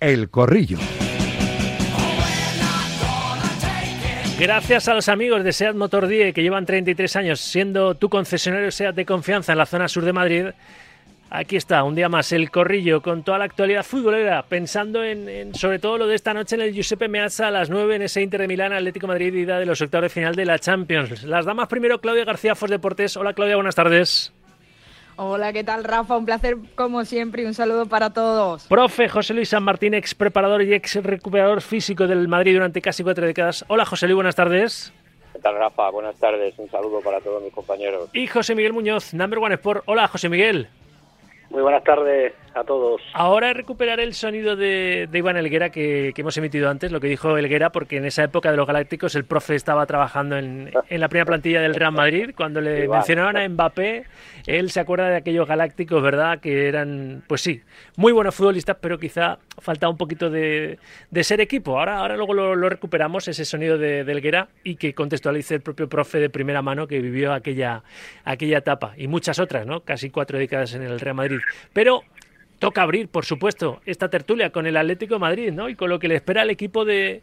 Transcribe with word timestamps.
El 0.00 0.28
Corrillo. 0.28 0.78
Gracias 4.38 4.88
a 4.88 4.94
los 4.94 5.08
amigos 5.08 5.42
de 5.42 5.52
SEAT 5.52 5.74
Motor 5.74 6.08
Die 6.08 6.34
que 6.34 6.42
llevan 6.42 6.66
33 6.66 7.16
años 7.16 7.40
siendo 7.40 7.94
tu 7.94 8.10
concesionario 8.10 8.70
SEAT 8.70 8.94
de 8.94 9.06
confianza 9.06 9.52
en 9.52 9.58
la 9.58 9.64
zona 9.64 9.88
sur 9.88 10.04
de 10.04 10.12
Madrid. 10.12 10.46
Aquí 11.30 11.56
está, 11.56 11.82
un 11.82 11.94
día 11.94 12.10
más, 12.10 12.30
el 12.32 12.50
corrillo 12.50 13.00
con 13.00 13.24
toda 13.24 13.38
la 13.38 13.46
actualidad 13.46 13.82
futbolera, 13.82 14.42
pensando 14.42 15.02
en, 15.02 15.54
sobre 15.54 15.78
todo 15.78 15.98
lo 15.98 16.06
de 16.06 16.14
esta 16.14 16.34
noche 16.34 16.54
en 16.54 16.62
el 16.62 16.72
Giuseppe 16.72 17.08
Meazza 17.08 17.48
a 17.48 17.50
las 17.50 17.70
9 17.70 17.96
en 17.96 18.02
ese 18.02 18.22
Inter 18.22 18.42
de 18.42 18.48
Milán, 18.48 18.72
Atlético 18.72 19.06
Madrid, 19.06 19.34
ida 19.34 19.58
de 19.58 19.66
los 19.66 19.80
octavos 19.80 20.04
de 20.04 20.08
final 20.10 20.36
de 20.36 20.44
la 20.44 20.58
Champions. 20.58 21.24
Las 21.24 21.46
damas 21.46 21.68
primero, 21.68 22.00
Claudia 22.00 22.24
García, 22.24 22.54
Fos 22.54 22.70
Deportes. 22.70 23.16
Hola 23.16 23.32
Claudia, 23.32 23.56
buenas 23.56 23.74
tardes. 23.74 24.32
Hola, 25.18 25.50
¿qué 25.54 25.64
tal 25.64 25.82
Rafa? 25.82 26.14
Un 26.18 26.26
placer 26.26 26.58
como 26.74 27.04
siempre 27.06 27.42
y 27.42 27.46
un 27.46 27.54
saludo 27.54 27.86
para 27.86 28.10
todos. 28.10 28.66
Profe 28.66 29.08
José 29.08 29.32
Luis 29.32 29.48
San 29.48 29.62
Martín, 29.62 29.94
ex 29.94 30.14
preparador 30.14 30.62
y 30.62 30.74
ex 30.74 31.02
recuperador 31.02 31.62
físico 31.62 32.06
del 32.06 32.28
Madrid 32.28 32.52
durante 32.52 32.82
casi 32.82 33.02
cuatro 33.02 33.26
décadas. 33.26 33.64
Hola 33.68 33.86
José 33.86 34.06
Luis, 34.06 34.16
buenas 34.16 34.36
tardes. 34.36 34.92
¿Qué 35.32 35.38
tal 35.38 35.56
Rafa? 35.56 35.88
Buenas 35.88 36.16
tardes, 36.16 36.58
un 36.58 36.70
saludo 36.70 37.00
para 37.00 37.20
todos 37.20 37.42
mis 37.42 37.52
compañeros. 37.52 38.10
Y 38.12 38.26
José 38.26 38.54
Miguel 38.54 38.74
Muñoz, 38.74 39.14
Number 39.14 39.38
One 39.38 39.54
Sport. 39.54 39.84
Hola 39.86 40.06
José 40.08 40.28
Miguel. 40.28 40.68
Muy 41.48 41.62
buenas 41.62 41.82
tardes 41.82 42.34
a 42.56 42.64
todos. 42.64 43.00
Ahora 43.12 43.52
recuperaré 43.52 44.02
el 44.02 44.14
sonido 44.14 44.56
de, 44.56 45.08
Iván 45.12 45.36
Elguera 45.36 45.70
que, 45.70 46.12
hemos 46.16 46.36
emitido 46.36 46.70
antes, 46.70 46.90
lo 46.90 47.00
que 47.00 47.06
dijo 47.06 47.36
Elguera, 47.36 47.70
porque 47.70 47.98
en 47.98 48.06
esa 48.06 48.24
época 48.24 48.50
de 48.50 48.56
los 48.56 48.66
Galácticos 48.66 49.14
el 49.14 49.24
profe 49.24 49.54
estaba 49.54 49.86
trabajando 49.86 50.36
en, 50.36 50.72
la 50.88 51.08
primera 51.08 51.26
plantilla 51.26 51.60
del 51.60 51.74
Real 51.74 51.92
Madrid. 51.92 52.30
Cuando 52.36 52.60
le 52.60 52.88
mencionaban 52.88 53.36
a 53.36 53.48
Mbappé, 53.48 54.04
él 54.46 54.70
se 54.70 54.80
acuerda 54.80 55.08
de 55.08 55.16
aquellos 55.16 55.46
Galácticos, 55.46 56.02
¿verdad? 56.02 56.40
Que 56.40 56.68
eran, 56.68 57.22
pues 57.26 57.42
sí, 57.42 57.62
muy 57.96 58.12
buenos 58.12 58.34
futbolistas, 58.34 58.76
pero 58.80 58.98
quizá 58.98 59.38
faltaba 59.58 59.90
un 59.90 59.98
poquito 59.98 60.30
de, 60.30 60.78
ser 61.22 61.40
equipo. 61.40 61.78
Ahora, 61.78 61.98
ahora 61.98 62.16
luego 62.16 62.34
lo, 62.34 62.68
recuperamos, 62.68 63.28
ese 63.28 63.44
sonido 63.44 63.78
de, 63.78 64.04
de, 64.04 64.12
Elguera, 64.12 64.48
y 64.64 64.76
que 64.76 64.94
contextualice 64.94 65.56
el 65.56 65.60
propio 65.60 65.88
profe 65.88 66.18
de 66.18 66.30
primera 66.30 66.62
mano 66.62 66.86
que 66.86 67.00
vivió 67.00 67.32
aquella, 67.32 67.82
aquella 68.24 68.58
etapa 68.58 68.94
y 68.96 69.08
muchas 69.08 69.38
otras, 69.38 69.66
¿no? 69.66 69.80
Casi 69.80 70.10
cuatro 70.10 70.38
décadas 70.38 70.74
en 70.74 70.82
el 70.82 70.98
Real 71.00 71.16
Madrid. 71.16 71.38
Pero 71.72 72.02
toca 72.58 72.82
abrir, 72.82 73.08
por 73.08 73.24
supuesto, 73.24 73.80
esta 73.86 74.08
tertulia 74.08 74.50
con 74.50 74.66
el 74.66 74.76
Atlético 74.76 75.14
de 75.14 75.20
Madrid, 75.20 75.52
¿no? 75.52 75.68
Y 75.68 75.74
con 75.74 75.90
lo 75.90 75.98
que 75.98 76.08
le 76.08 76.16
espera 76.16 76.42
al 76.42 76.50
equipo 76.50 76.84
de, 76.84 77.22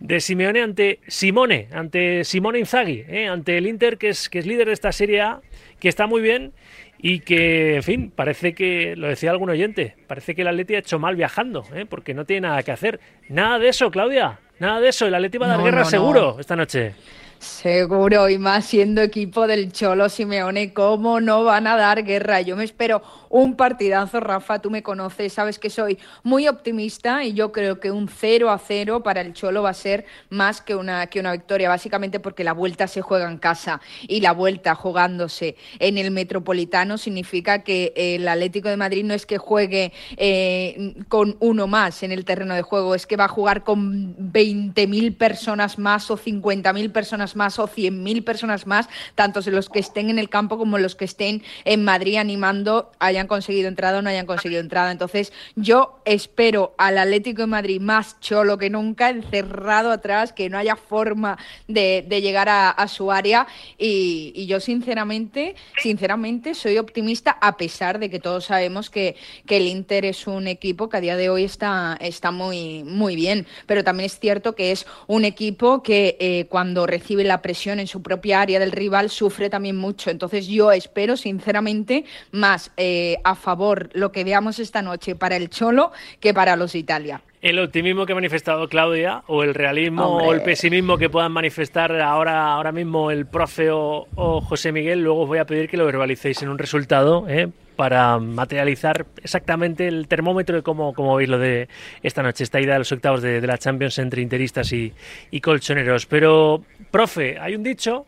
de 0.00 0.20
Simeone 0.20 0.62
ante 0.62 0.98
Simone, 1.06 1.68
ante 1.72 2.24
Simone 2.24 2.58
Inzaghi, 2.58 3.04
¿eh? 3.08 3.28
ante 3.28 3.56
el 3.56 3.66
Inter, 3.66 3.98
que 3.98 4.08
es, 4.08 4.28
que 4.28 4.40
es 4.40 4.46
líder 4.46 4.66
de 4.66 4.72
esta 4.72 4.90
Serie 4.90 5.20
A, 5.20 5.40
que 5.78 5.88
está 5.88 6.06
muy 6.06 6.20
bien 6.20 6.52
y 6.98 7.20
que, 7.20 7.76
en 7.76 7.82
fin, 7.82 8.12
parece 8.14 8.52
que, 8.52 8.96
lo 8.96 9.08
decía 9.08 9.30
algún 9.30 9.50
oyente, 9.50 9.96
parece 10.06 10.34
que 10.34 10.42
el 10.42 10.48
Atlético 10.48 10.76
ha 10.76 10.80
hecho 10.80 10.98
mal 10.98 11.14
viajando, 11.14 11.64
¿eh? 11.74 11.86
porque 11.88 12.14
no 12.14 12.24
tiene 12.24 12.48
nada 12.48 12.62
que 12.62 12.72
hacer. 12.72 13.00
Nada 13.28 13.58
de 13.58 13.68
eso, 13.68 13.90
Claudia, 13.90 14.40
nada 14.58 14.80
de 14.80 14.88
eso. 14.88 15.06
El 15.06 15.14
Atlético 15.14 15.44
va 15.44 15.54
a 15.54 15.56
dar 15.56 15.64
guerra 15.64 15.84
seguro 15.84 16.36
esta 16.40 16.56
noche. 16.56 16.94
Seguro, 17.42 18.28
y 18.28 18.38
más 18.38 18.66
siendo 18.66 19.02
equipo 19.02 19.48
del 19.48 19.72
Cholo 19.72 20.08
Simeone, 20.08 20.72
¿cómo 20.72 21.20
no 21.20 21.42
van 21.42 21.66
a 21.66 21.76
dar 21.76 22.04
guerra? 22.04 22.40
Yo 22.40 22.54
me 22.54 22.62
espero 22.62 23.02
un 23.30 23.56
partidazo, 23.56 24.20
Rafa, 24.20 24.60
tú 24.60 24.70
me 24.70 24.84
conoces, 24.84 25.32
sabes 25.32 25.58
que 25.58 25.68
soy 25.68 25.98
muy 26.22 26.46
optimista 26.46 27.24
y 27.24 27.32
yo 27.32 27.50
creo 27.50 27.80
que 27.80 27.90
un 27.90 28.08
0 28.08 28.48
a 28.48 28.58
0 28.58 29.02
para 29.02 29.22
el 29.22 29.32
Cholo 29.32 29.60
va 29.60 29.70
a 29.70 29.74
ser 29.74 30.04
más 30.30 30.60
que 30.60 30.76
una, 30.76 31.08
que 31.08 31.18
una 31.18 31.32
victoria, 31.32 31.68
básicamente 31.68 32.20
porque 32.20 32.44
la 32.44 32.52
vuelta 32.52 32.86
se 32.86 33.02
juega 33.02 33.28
en 33.28 33.38
casa 33.38 33.80
y 34.02 34.20
la 34.20 34.30
vuelta 34.30 34.76
jugándose 34.76 35.56
en 35.80 35.98
el 35.98 36.12
Metropolitano 36.12 36.96
significa 36.96 37.64
que 37.64 37.92
el 37.96 38.28
Atlético 38.28 38.68
de 38.68 38.76
Madrid 38.76 39.04
no 39.04 39.14
es 39.14 39.26
que 39.26 39.38
juegue 39.38 39.92
eh, 40.16 40.94
con 41.08 41.36
uno 41.40 41.66
más 41.66 42.04
en 42.04 42.12
el 42.12 42.24
terreno 42.24 42.54
de 42.54 42.62
juego, 42.62 42.94
es 42.94 43.08
que 43.08 43.16
va 43.16 43.24
a 43.24 43.28
jugar 43.28 43.64
con 43.64 44.16
20.000 44.32 45.16
personas 45.16 45.76
más 45.80 46.08
o 46.08 46.16
50.000 46.16 46.92
personas 46.92 47.31
más 47.36 47.58
o 47.58 47.68
100.000 47.68 48.24
personas 48.24 48.66
más, 48.66 48.88
tantos 49.14 49.46
los 49.46 49.68
que 49.68 49.78
estén 49.78 50.10
en 50.10 50.18
el 50.18 50.28
campo 50.28 50.58
como 50.58 50.78
los 50.78 50.94
que 50.94 51.04
estén 51.04 51.42
en 51.64 51.84
Madrid 51.84 52.16
animando, 52.16 52.90
hayan 52.98 53.26
conseguido 53.26 53.68
entrada 53.68 53.98
o 53.98 54.02
no 54.02 54.10
hayan 54.10 54.26
conseguido 54.26 54.60
entrada. 54.60 54.90
Entonces, 54.90 55.32
yo 55.56 56.00
espero 56.04 56.74
al 56.78 56.98
Atlético 56.98 57.42
de 57.42 57.46
Madrid 57.46 57.80
más 57.80 58.18
cholo 58.20 58.58
que 58.58 58.70
nunca, 58.70 59.10
encerrado 59.10 59.90
atrás, 59.90 60.32
que 60.32 60.48
no 60.48 60.58
haya 60.58 60.76
forma 60.76 61.38
de, 61.68 62.04
llegar 62.08 62.48
a, 62.48 62.88
su 62.88 63.10
área. 63.10 63.46
Y, 63.78 64.46
yo, 64.46 64.60
sinceramente, 64.60 65.54
sinceramente, 65.82 66.54
soy 66.54 66.78
optimista, 66.78 67.30
a 67.40 67.56
pesar 67.56 67.98
de 67.98 68.10
que 68.10 68.20
todos 68.20 68.46
sabemos 68.46 68.90
que, 68.90 69.16
el 69.52 69.66
Inter 69.66 70.06
es 70.06 70.26
un 70.26 70.46
equipo 70.46 70.88
que 70.88 70.96
a 70.96 71.00
día 71.00 71.14
de 71.14 71.28
hoy 71.28 71.44
está, 71.44 71.98
está 72.00 72.30
muy, 72.30 72.84
muy 72.84 73.16
bien. 73.16 73.46
Pero 73.66 73.84
también 73.84 74.06
es 74.06 74.18
cierto 74.18 74.54
que 74.54 74.72
es 74.72 74.86
un 75.06 75.26
equipo 75.26 75.82
que 75.82 76.16
eh, 76.18 76.46
cuando 76.48 76.86
recibe 76.86 77.21
la 77.24 77.42
presión 77.42 77.80
en 77.80 77.86
su 77.86 78.02
propia 78.02 78.40
área 78.40 78.58
del 78.58 78.72
rival 78.72 79.10
sufre 79.10 79.50
también 79.50 79.76
mucho. 79.76 80.10
Entonces, 80.10 80.46
yo 80.46 80.72
espero, 80.72 81.16
sinceramente, 81.16 82.04
más. 82.30 82.70
Eh, 82.76 83.18
a 83.24 83.34
favor 83.34 83.90
lo 83.94 84.12
que 84.12 84.24
veamos 84.24 84.58
esta 84.58 84.82
noche 84.82 85.14
para 85.14 85.36
el 85.36 85.50
Cholo 85.50 85.92
que 86.20 86.34
para 86.34 86.56
los 86.56 86.74
Italia. 86.74 87.22
El 87.42 87.58
optimismo 87.58 88.06
que 88.06 88.12
ha 88.12 88.14
manifestado 88.14 88.68
Claudia 88.68 89.24
o 89.26 89.42
el 89.42 89.54
realismo 89.54 90.18
o 90.18 90.32
el 90.32 90.42
pesimismo 90.42 90.96
que 90.96 91.10
puedan 91.10 91.32
manifestar 91.32 92.00
ahora, 92.00 92.52
ahora 92.52 92.70
mismo 92.70 93.10
el 93.10 93.26
profe 93.26 93.68
o, 93.72 94.06
José 94.42 94.70
Miguel, 94.70 95.02
luego 95.02 95.22
os 95.22 95.28
voy 95.28 95.38
a 95.38 95.44
pedir 95.44 95.68
que 95.68 95.76
lo 95.76 95.84
verbalicéis 95.84 96.40
en 96.42 96.50
un 96.50 96.58
resultado 96.58 97.26
¿eh? 97.28 97.48
para 97.74 98.18
materializar 98.18 99.06
exactamente 99.22 99.88
el 99.88 100.06
termómetro 100.06 100.54
de 100.54 100.62
cómo, 100.62 100.94
cómo 100.94 101.16
veis 101.16 101.28
lo 101.28 101.38
de 101.38 101.68
esta 102.04 102.22
noche, 102.22 102.44
esta 102.44 102.60
ida 102.60 102.74
de 102.74 102.78
los 102.78 102.92
octavos 102.92 103.22
de, 103.22 103.40
la 103.40 103.58
Champions 103.58 103.98
entre 103.98 104.22
interistas 104.22 104.72
y, 104.72 104.92
colchoneros. 105.40 106.06
Pero, 106.06 106.62
profe, 106.92 107.38
hay 107.40 107.56
un 107.56 107.64
dicho 107.64 108.06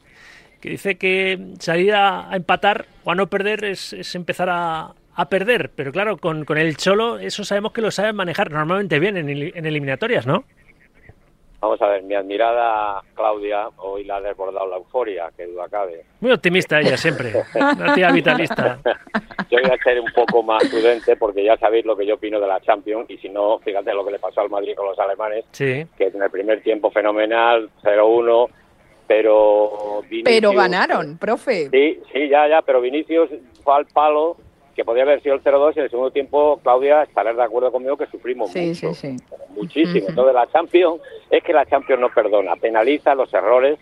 que 0.65 0.71
dice 0.71 0.97
que 0.97 1.39
salir 1.59 1.93
a, 1.93 2.31
empatar 2.33 2.87
o 3.05 3.11
a 3.11 3.15
no 3.15 3.27
perder 3.27 3.65
es, 3.67 4.15
empezar 4.15 4.49
a, 4.51 4.95
perder. 5.29 5.71
Pero 5.77 5.93
claro, 5.93 6.17
con, 6.17 6.47
el 6.57 6.77
Cholo 6.79 7.19
eso 7.19 7.45
sabemos 7.45 7.73
que 7.73 7.83
lo 7.83 7.91
saben 7.91 8.17
manejar 8.17 8.51
normalmente 8.51 8.99
bien 8.99 9.19
en, 9.19 9.29
eliminatorias, 9.29 10.27
¿no? 10.27 10.45
Vamos 11.61 11.81
a 11.83 11.89
ver, 11.89 12.03
mi 12.03 12.15
admirada 12.15 13.03
Claudia 13.15 13.69
hoy 13.77 14.05
la 14.05 14.17
ha 14.17 14.21
desbordado 14.23 14.67
la 14.67 14.77
euforia, 14.77 15.31
que 15.37 15.47
duda 15.47 15.67
cabe. 15.69 16.05
Muy 16.21 16.33
optimista 16.33 16.81
ella 16.81 16.97
siempre, 16.97 17.33
una 17.55 17.95
tía 17.95 18.11
vitalista. 18.11 18.79
Yo 19.51 19.59
voy 19.63 19.71
a 19.71 19.83
ser 19.83 20.01
un 20.01 20.13
poco 20.13 20.43
más 20.43 20.67
prudente 20.69 21.17
porque 21.17 21.45
ya 21.45 21.59
sabéis 21.59 21.85
lo 21.85 21.95
que 21.95 22.07
yo 22.07 22.15
opino 22.15 22.41
de 22.41 22.47
la 22.47 22.61
Champions 22.61 23.11
y 23.11 23.19
si 23.19 23.29
no, 23.29 23.59
fíjate 23.59 23.93
lo 23.93 24.05
que 24.05 24.13
le 24.13 24.19
pasó 24.19 24.41
al 24.41 24.49
Madrid 24.49 24.75
con 24.75 24.87
los 24.87 24.99
alemanes, 24.99 25.45
sí. 25.53 25.87
que 25.99 26.07
en 26.07 26.23
el 26.23 26.31
primer 26.31 26.63
tiempo 26.63 26.91
fenomenal, 26.91 27.71
0-1, 27.83 28.49
pero 29.07 30.03
pero 30.25 30.53
ganaron, 30.53 31.19
profe. 31.19 31.69
Sí, 31.71 32.01
sí, 32.13 32.29
ya, 32.29 32.49
ya, 32.49 32.63
pero 32.63 32.81
Vinicius 32.81 33.31
fue 33.63 33.75
al 33.75 33.87
palo, 33.87 34.37
que 34.75 34.85
podía 34.85 35.03
haber 35.03 35.23
sido 35.23 35.37
el 35.37 35.43
0-2 35.43 35.73
y 35.77 35.79
en 35.79 35.85
el 35.85 35.91
segundo 35.91 36.11
tiempo, 36.11 36.61
Claudia, 36.63 37.03
estarás 37.03 37.37
de 37.37 37.43
acuerdo 37.43 37.71
conmigo 37.71 37.97
que 37.97 38.07
sufrimos 38.07 38.55
mucho, 38.55 38.93
muchísimo. 39.51 40.09
Entonces 40.09 40.35
la 40.35 40.47
Champions, 40.49 41.01
es 41.31 41.43
que 41.43 41.53
la 41.53 41.67
Champions 41.67 42.01
no 42.01 42.09
perdona, 42.09 42.57
penaliza 42.57 43.15
los 43.15 43.33
errores 43.33 43.79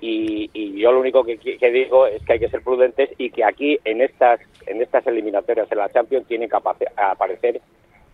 y, 0.00 0.80
yo 0.80 0.92
lo 0.92 1.00
único 1.00 1.24
que, 1.24 1.36
que, 1.36 1.70
digo 1.70 2.06
es 2.06 2.24
que 2.24 2.34
hay 2.34 2.38
que 2.38 2.48
ser 2.48 2.62
prudentes 2.62 3.10
y 3.18 3.30
que 3.30 3.44
aquí 3.44 3.78
en 3.84 4.00
estas, 4.00 4.40
en 4.66 4.80
estas 4.80 5.06
eliminatorias 5.06 5.70
en 5.70 5.78
la 5.78 5.90
Champions 5.90 6.26
tienen 6.26 6.48
que 6.48 6.56
aparecer 6.96 7.60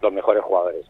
los 0.03 0.13
mejores 0.13 0.43
jugadores. 0.43 0.87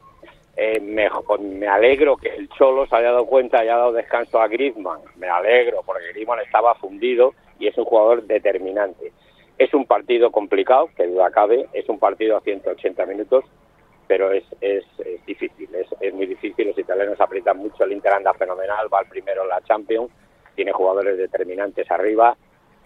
Eh, 0.57 0.81
me, 0.81 1.09
me, 1.39 1.69
alegro 1.69 2.17
que 2.17 2.31
el 2.31 2.49
Cholo 2.49 2.87
se 2.87 2.97
haya 2.97 3.13
dado 3.13 3.27
cuenta, 3.27 3.59
haya 3.61 3.77
dado 3.77 3.93
descanso 3.93 4.41
a 4.41 4.49
Griezmann. 4.49 5.01
Me 5.17 5.29
alegro 5.29 5.83
porque 5.85 6.09
Griezmann 6.13 6.41
estaba 6.41 6.75
fundido 6.77 7.35
y 7.59 7.67
es 7.67 7.77
un 7.77 7.85
jugador 7.85 8.23
determinante. 8.23 9.13
Es 9.59 9.75
un 9.75 9.85
partido 9.85 10.31
complicado, 10.31 10.89
que 10.97 11.07
duda 11.07 11.31
cabe, 11.31 11.67
es 11.73 11.89
un 11.89 11.99
partido 11.99 12.37
a 12.37 12.41
180 12.41 13.05
minutos, 13.07 13.45
pero 14.07 14.33
es, 14.33 14.45
es, 14.61 14.85
difícil, 15.27 15.69
es, 15.75 15.89
es, 16.01 16.15
muy 16.15 16.27
difícil. 16.27 16.69
Los 16.69 16.79
italianos 16.79 17.21
aprietan 17.21 17.59
mucho, 17.59 17.85
el 17.85 17.93
Inter 17.93 18.15
anda 18.15 18.33
fenomenal, 18.35 18.93
va 18.93 19.01
el 19.01 19.09
primero 19.09 19.43
en 19.43 19.49
la 19.49 19.61
Champions, 19.63 20.11
tiene 20.55 20.73
jugadores 20.73 21.19
determinantes 21.19 21.91
arriba 21.91 22.37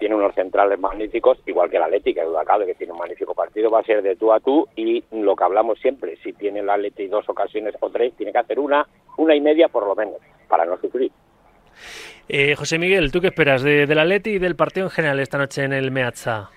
tiene 0.00 0.14
unos 0.14 0.34
centrales 0.34 0.80
magníficos, 0.80 1.38
igual 1.46 1.70
que 1.70 1.76
el 1.76 1.82
Atlético, 1.82 2.20
que 2.20 2.26
duda 2.26 2.42
cabe 2.44 2.66
que 2.66 2.74
tiene 2.74 2.94
un 2.94 2.98
magnífico 2.98 3.34
partido, 3.34 3.70
va 3.70 3.80
a 3.80 3.84
ser 3.84 4.02
de 4.02 4.16
tú 4.16 4.32
a 4.32 4.40
tú 4.40 4.66
y 4.74 5.04
lo 5.12 5.36
que 5.36 5.44
hablamos 5.44 5.78
siempre, 5.78 6.16
si 6.24 6.32
tiene 6.32 6.60
el 6.60 6.70
Atlético 6.70 7.16
dos 7.16 7.28
ocasiones 7.28 7.74
o 7.78 7.90
tres, 7.90 8.14
tiene 8.16 8.32
que 8.32 8.38
hacer 8.38 8.58
una, 8.58 8.86
una 9.18 9.36
y 9.36 9.40
media 9.40 9.68
por 9.68 9.86
lo 9.86 9.94
menos, 9.94 10.16
para 10.48 10.64
no 10.64 10.78
sufrir. 10.78 11.12
Eh, 12.28 12.54
José 12.56 12.78
Miguel, 12.78 13.12
¿tú 13.12 13.20
qué 13.20 13.26
esperas 13.26 13.62
de, 13.62 13.86
del 13.86 13.98
Atleti 13.98 14.30
y 14.30 14.38
del 14.38 14.56
partido 14.56 14.86
en 14.86 14.90
general 14.90 15.20
esta 15.20 15.36
noche 15.36 15.64
en 15.64 15.74
el 15.74 15.90
Meazza? 15.90 16.50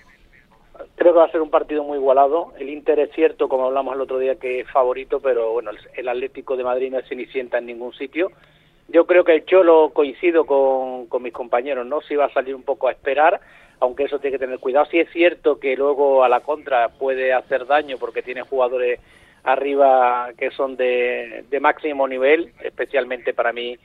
Creo 0.96 1.12
que 1.12 1.18
va 1.18 1.26
a 1.26 1.30
ser 1.30 1.42
un 1.42 1.50
partido 1.50 1.84
muy 1.84 1.98
igualado. 1.98 2.52
El 2.58 2.70
Inter 2.70 2.98
es 3.00 3.12
cierto, 3.12 3.48
como 3.48 3.66
hablamos 3.66 3.94
el 3.94 4.00
otro 4.00 4.18
día, 4.18 4.36
que 4.36 4.60
es 4.60 4.70
favorito, 4.70 5.20
pero 5.20 5.52
bueno, 5.52 5.70
el 5.94 6.08
Atlético 6.08 6.56
de 6.56 6.64
Madrid 6.64 6.90
no 6.90 6.98
es 6.98 7.08
cenicienta 7.08 7.58
en 7.58 7.66
ningún 7.66 7.92
sitio 7.92 8.30
yo 8.88 9.06
creo 9.06 9.24
que 9.24 9.34
el 9.34 9.44
Cholo 9.44 9.90
coincido 9.94 10.44
con, 10.44 11.06
con 11.06 11.22
mis 11.22 11.32
compañeros, 11.32 11.86
¿no? 11.86 12.00
Si 12.02 12.16
va 12.16 12.26
a 12.26 12.32
salir 12.32 12.54
un 12.54 12.62
poco 12.62 12.88
a 12.88 12.92
esperar, 12.92 13.40
aunque 13.80 14.04
eso 14.04 14.18
tiene 14.18 14.36
que 14.36 14.44
tener 14.44 14.58
cuidado. 14.58 14.86
Sí 14.90 14.98
es 14.98 15.10
cierto 15.10 15.58
que 15.58 15.76
luego 15.76 16.24
a 16.24 16.28
la 16.28 16.40
contra 16.40 16.88
puede 16.88 17.32
hacer 17.32 17.66
daño 17.66 17.96
porque 17.98 18.22
tiene 18.22 18.42
jugadores 18.42 19.00
arriba 19.42 20.30
que 20.38 20.50
son 20.50 20.76
de, 20.76 21.44
de 21.50 21.60
máximo 21.60 22.08
nivel, 22.08 22.52
especialmente 22.62 23.34
para 23.34 23.52
mí 23.52 23.76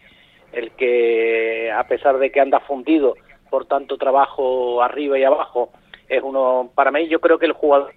el 0.53 0.71
que 0.71 1.71
a 1.71 1.83
pesar 1.83 2.17
de 2.17 2.31
que 2.31 2.39
anda 2.39 2.59
fundido 2.61 3.15
por 3.49 3.65
tanto 3.65 3.97
trabajo 3.97 4.81
arriba 4.81 5.17
y 5.17 5.23
abajo, 5.23 5.71
es 6.07 6.21
uno, 6.23 6.71
para 6.75 6.91
mí 6.91 7.07
yo 7.07 7.19
creo 7.19 7.37
que 7.37 7.45
el 7.45 7.53
jugador, 7.53 7.93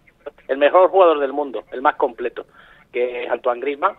el 0.48 0.58
mejor 0.58 0.90
jugador 0.90 1.18
del 1.20 1.32
mundo, 1.32 1.64
el 1.72 1.82
más 1.82 1.96
completo, 1.96 2.46
que 2.92 3.24
es 3.24 3.30
Antoine 3.30 3.60
Griezmann, 3.60 3.96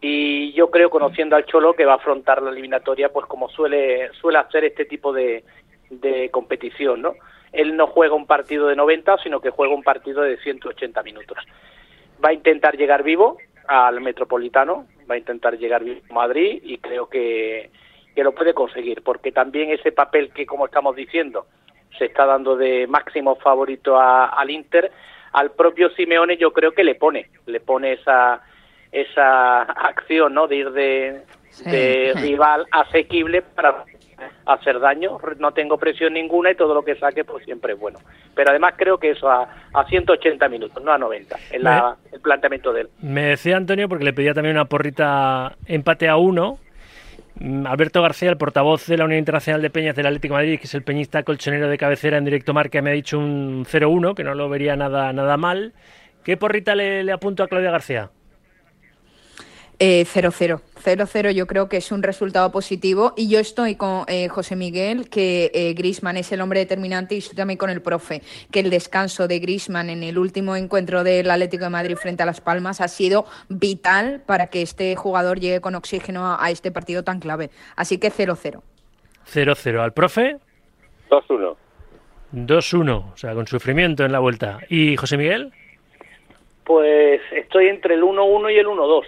y 0.00 0.52
yo 0.52 0.70
creo 0.70 0.90
conociendo 0.90 1.36
al 1.36 1.44
Cholo 1.44 1.74
que 1.74 1.84
va 1.84 1.92
a 1.92 1.96
afrontar 1.96 2.42
la 2.42 2.50
eliminatoria 2.50 3.10
pues 3.10 3.26
como 3.26 3.48
suele 3.48 4.10
suele 4.14 4.38
hacer 4.38 4.64
este 4.64 4.86
tipo 4.86 5.12
de, 5.12 5.44
de 5.90 6.30
competición, 6.30 7.02
¿no? 7.02 7.14
Él 7.52 7.76
no 7.76 7.88
juega 7.88 8.14
un 8.14 8.26
partido 8.26 8.68
de 8.68 8.76
90, 8.76 9.18
sino 9.18 9.40
que 9.40 9.50
juega 9.50 9.74
un 9.74 9.82
partido 9.82 10.22
de 10.22 10.36
180 10.38 11.02
minutos. 11.02 11.38
Va 12.24 12.30
a 12.30 12.32
intentar 12.32 12.76
llegar 12.76 13.02
vivo 13.02 13.38
al 13.66 14.00
Metropolitano, 14.00 14.86
va 15.10 15.16
a 15.16 15.18
intentar 15.18 15.58
llegar 15.58 15.82
vivo 15.82 16.00
a 16.10 16.14
Madrid 16.14 16.60
y 16.62 16.78
creo 16.78 17.08
que, 17.08 17.70
que 18.14 18.24
lo 18.24 18.32
puede 18.32 18.54
conseguir, 18.54 19.02
porque 19.02 19.32
también 19.32 19.70
ese 19.70 19.90
papel 19.90 20.32
que, 20.32 20.46
como 20.46 20.66
estamos 20.66 20.94
diciendo, 20.94 21.46
se 21.98 22.06
está 22.06 22.24
dando 22.24 22.56
de 22.56 22.86
máximo 22.86 23.34
favorito 23.36 23.98
al 23.98 24.50
Inter, 24.50 24.92
al 25.32 25.50
propio 25.52 25.90
Simeone 25.90 26.36
yo 26.36 26.52
creo 26.52 26.72
que 26.72 26.84
le 26.84 26.94
pone, 26.94 27.30
le 27.46 27.60
pone 27.60 27.94
esa 27.94 28.42
esa 28.92 29.62
acción, 29.62 30.34
¿no? 30.34 30.46
De 30.46 30.56
ir 30.56 30.70
de, 30.72 31.22
de 31.64 32.12
rival 32.16 32.66
asequible 32.70 33.42
para 33.42 33.84
hacer 34.44 34.78
daño, 34.80 35.18
no 35.38 35.52
tengo 35.52 35.78
presión 35.78 36.12
ninguna 36.12 36.50
y 36.50 36.54
todo 36.54 36.74
lo 36.74 36.84
que 36.84 36.94
saque 36.96 37.24
pues 37.24 37.44
siempre 37.44 37.72
es 37.72 37.78
bueno. 37.78 37.98
Pero 38.34 38.50
además 38.50 38.74
creo 38.76 38.98
que 38.98 39.10
eso 39.12 39.30
a, 39.30 39.48
a 39.72 39.84
180 39.86 40.46
minutos, 40.48 40.82
no 40.82 40.92
a 40.92 40.98
90, 40.98 41.36
en 41.52 41.62
la, 41.62 41.96
el 42.12 42.20
planteamiento 42.20 42.72
de 42.72 42.82
él. 42.82 42.88
Me 43.00 43.22
decía 43.22 43.56
Antonio, 43.56 43.88
porque 43.88 44.04
le 44.04 44.12
pedía 44.12 44.34
también 44.34 44.56
una 44.56 44.66
porrita 44.66 45.56
empate 45.66 46.08
a 46.08 46.16
uno, 46.16 46.58
Mm, 47.40 47.66
Alberto 47.66 48.02
García, 48.02 48.28
el 48.28 48.36
portavoz 48.36 48.86
de 48.86 48.98
la 48.98 49.06
Unión 49.06 49.18
Internacional 49.18 49.62
de 49.62 49.70
Peñas 49.70 49.96
del 49.96 50.06
Atlético 50.06 50.34
de 50.34 50.42
Madrid, 50.42 50.58
que 50.58 50.66
es 50.66 50.74
el 50.74 50.82
peñista 50.82 51.22
colchonero 51.22 51.68
de 51.68 51.78
cabecera 51.78 52.18
en 52.18 52.24
directo 52.24 52.52
marca, 52.52 52.82
me 52.82 52.90
ha 52.90 52.92
dicho 52.92 53.18
un 53.18 53.64
0-1, 53.64 54.14
que 54.14 54.24
no 54.24 54.34
lo 54.34 54.48
vería 54.50 54.76
nada, 54.76 55.12
nada 55.14 55.38
mal. 55.38 55.72
¿Qué 56.22 56.36
porrita 56.36 56.74
le, 56.74 57.02
le 57.02 57.12
apunto 57.12 57.42
a 57.42 57.48
Claudia 57.48 57.70
García? 57.70 58.10
0-0. 59.80 59.80
Eh, 59.80 60.04
0-0 60.04 61.30
yo 61.32 61.46
creo 61.46 61.68
que 61.68 61.78
es 61.78 61.90
un 61.90 62.02
resultado 62.02 62.52
positivo 62.52 63.14
y 63.16 63.28
yo 63.30 63.38
estoy 63.38 63.76
con 63.76 64.04
eh, 64.08 64.28
José 64.28 64.54
Miguel, 64.54 65.08
que 65.08 65.50
eh, 65.54 65.72
Grisman 65.74 66.18
es 66.18 66.30
el 66.32 66.42
hombre 66.42 66.60
determinante 66.60 67.14
y 67.14 67.18
estoy 67.18 67.36
también 67.36 67.56
con 67.56 67.70
el 67.70 67.80
profe, 67.80 68.22
que 68.50 68.60
el 68.60 68.68
descanso 68.68 69.26
de 69.26 69.38
Grisman 69.38 69.88
en 69.88 70.02
el 70.02 70.18
último 70.18 70.54
encuentro 70.54 71.02
del 71.02 71.30
Atlético 71.30 71.64
de 71.64 71.70
Madrid 71.70 71.96
frente 71.96 72.22
a 72.22 72.26
Las 72.26 72.40
Palmas 72.42 72.80
ha 72.80 72.88
sido 72.88 73.24
vital 73.48 74.22
para 74.26 74.48
que 74.48 74.62
este 74.62 74.94
jugador 74.96 75.40
llegue 75.40 75.60
con 75.60 75.74
oxígeno 75.74 76.26
a, 76.26 76.44
a 76.44 76.50
este 76.50 76.70
partido 76.70 77.02
tan 77.02 77.20
clave. 77.20 77.50
Así 77.76 77.98
que 77.98 78.10
0-0. 78.10 78.60
0-0. 79.32 79.80
¿Al 79.80 79.92
profe? 79.92 80.36
2-1. 81.08 81.56
2-1, 82.32 83.12
o 83.12 83.16
sea, 83.16 83.34
con 83.34 83.46
sufrimiento 83.46 84.04
en 84.04 84.12
la 84.12 84.18
vuelta. 84.18 84.58
¿Y 84.68 84.96
José 84.96 85.16
Miguel? 85.16 85.52
Pues 86.64 87.20
estoy 87.32 87.66
entre 87.66 87.94
el 87.94 88.02
1-1 88.02 88.54
y 88.54 88.58
el 88.58 88.66
1-2 88.66 89.04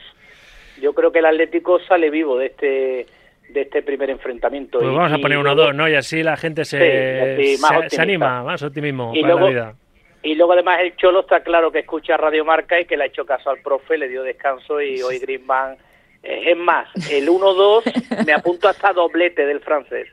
yo 0.82 0.92
creo 0.92 1.12
que 1.12 1.20
el 1.20 1.26
Atlético 1.26 1.78
sale 1.80 2.10
vivo 2.10 2.36
de 2.36 2.46
este 2.46 3.06
de 3.48 3.60
este 3.62 3.82
primer 3.82 4.10
enfrentamiento. 4.10 4.78
Pues 4.78 4.92
vamos 4.92 5.12
a 5.12 5.18
poner 5.18 5.38
uno 5.38 5.54
dos, 5.54 5.74
¿no? 5.74 5.88
Y 5.88 5.94
así 5.94 6.22
la 6.22 6.36
gente 6.36 6.64
se, 6.64 7.56
se, 7.88 8.00
anima, 8.00 8.42
más 8.42 8.62
optimismo 8.62 9.12
y 9.14 9.20
para 9.20 9.34
luego, 9.34 9.46
la 9.46 9.50
vida. 9.50 9.74
Y 10.22 10.34
luego 10.34 10.52
además 10.54 10.80
el 10.80 10.96
Cholo 10.96 11.20
está 11.20 11.42
claro 11.42 11.70
que 11.70 11.80
escucha 11.80 12.16
Radio 12.16 12.44
Marca 12.44 12.80
y 12.80 12.86
que 12.86 12.96
le 12.96 13.04
ha 13.04 13.06
hecho 13.06 13.26
caso 13.26 13.50
al 13.50 13.60
profe, 13.60 13.98
le 13.98 14.08
dio 14.08 14.22
descanso 14.22 14.80
y 14.80 15.00
hoy 15.02 15.18
Griezmann... 15.18 15.76
Eh, 16.22 16.52
es 16.52 16.56
más, 16.56 16.88
el 17.10 17.28
1-2 17.28 18.24
me 18.26 18.32
apunto 18.32 18.68
hasta 18.68 18.92
doblete 18.92 19.44
del 19.44 19.60
francés. 19.60 20.08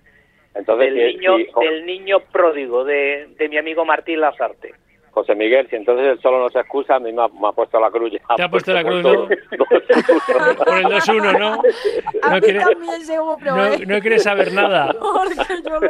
Entonces, 0.56 0.94
del, 0.94 1.18
niño, 1.18 1.38
del 1.62 1.86
niño 1.86 2.20
pródigo 2.32 2.84
de, 2.84 3.30
de 3.38 3.48
mi 3.48 3.58
amigo 3.58 3.86
Martín 3.86 4.20
Lazarte. 4.20 4.74
José 5.20 5.36
Miguel, 5.36 5.68
si 5.70 5.76
entonces 5.76 6.08
el 6.08 6.22
solo 6.22 6.40
no 6.40 6.50
se 6.50 6.60
excusa, 6.60 6.96
a 6.96 7.00
mí 7.00 7.12
me 7.12 7.22
ha, 7.22 7.52
puesto 7.52 7.78
la 7.80 7.92
cruz. 7.92 8.14
Te 8.38 8.44
ha 8.44 8.50
puesto 8.50 8.74
la 8.74 8.84
cruz, 8.84 9.04
¿no? 9.04 9.18
Por 9.20 10.78
el 10.78 10.86
2-1, 10.86 11.40
¿no? 11.40 11.56
No 11.58 12.42
quiere, 12.42 12.60
no, 13.46 13.78
no 13.86 14.00
quiere 14.00 14.20
saber 14.20 14.54
nada. 14.54 14.96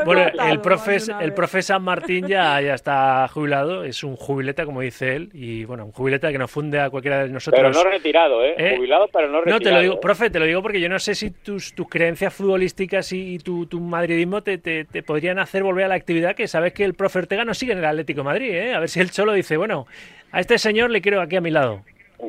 Bueno, 0.05 0.25
el 0.49 0.61
profe, 0.61 0.97
el 1.21 1.33
profe 1.33 1.61
San 1.61 1.83
Martín 1.83 2.27
ya, 2.27 2.59
ya 2.61 2.73
está 2.73 3.27
jubilado, 3.27 3.83
es 3.83 4.03
un 4.03 4.15
jubileta, 4.15 4.65
como 4.65 4.81
dice 4.81 5.15
él, 5.15 5.29
y 5.33 5.65
bueno, 5.65 5.85
un 5.85 5.91
jubileta 5.91 6.31
que 6.31 6.37
nos 6.37 6.49
funde 6.49 6.79
a 6.79 6.89
cualquiera 6.89 7.23
de 7.23 7.29
nosotros. 7.29 7.61
Pero 7.61 7.71
no 7.71 7.89
retirado, 7.89 8.43
¿eh? 8.43 8.55
¿Eh? 8.57 8.75
Jubilado, 8.77 9.07
pero 9.11 9.27
no 9.27 9.41
retirado. 9.41 9.59
No, 9.59 9.63
te 9.63 9.71
lo 9.71 9.81
digo, 9.81 9.93
¿eh? 9.95 9.99
profe, 10.01 10.29
te 10.29 10.39
lo 10.39 10.45
digo 10.45 10.61
porque 10.61 10.79
yo 10.79 10.89
no 10.89 10.99
sé 10.99 11.15
si 11.15 11.31
tus, 11.31 11.73
tus 11.73 11.87
creencias 11.87 12.33
futbolísticas 12.33 13.11
y, 13.13 13.39
tu, 13.39 13.65
tu 13.65 13.79
madridismo 13.79 14.41
te, 14.41 14.57
te, 14.57 14.85
te, 14.85 15.03
podrían 15.03 15.39
hacer 15.39 15.63
volver 15.63 15.85
a 15.85 15.89
la 15.89 15.95
actividad 15.95 16.35
que 16.35 16.47
sabes 16.47 16.73
que 16.73 16.83
el 16.83 16.93
profe 16.93 17.19
Ortega 17.19 17.45
no 17.45 17.53
sigue 17.53 17.73
en 17.73 17.79
el 17.79 17.85
Atlético 17.85 18.21
de 18.21 18.25
Madrid, 18.25 18.49
¿eh? 18.51 18.73
A 18.73 18.79
ver 18.79 18.89
si 18.89 18.99
el 18.99 19.11
Cholo 19.19 19.33
dice, 19.33 19.57
bueno, 19.57 19.85
a 20.31 20.39
este 20.39 20.57
señor 20.57 20.91
le 20.91 21.01
quiero 21.01 21.19
aquí 21.19 21.35
a 21.35 21.41
mi 21.41 21.51
lado. 21.51 21.81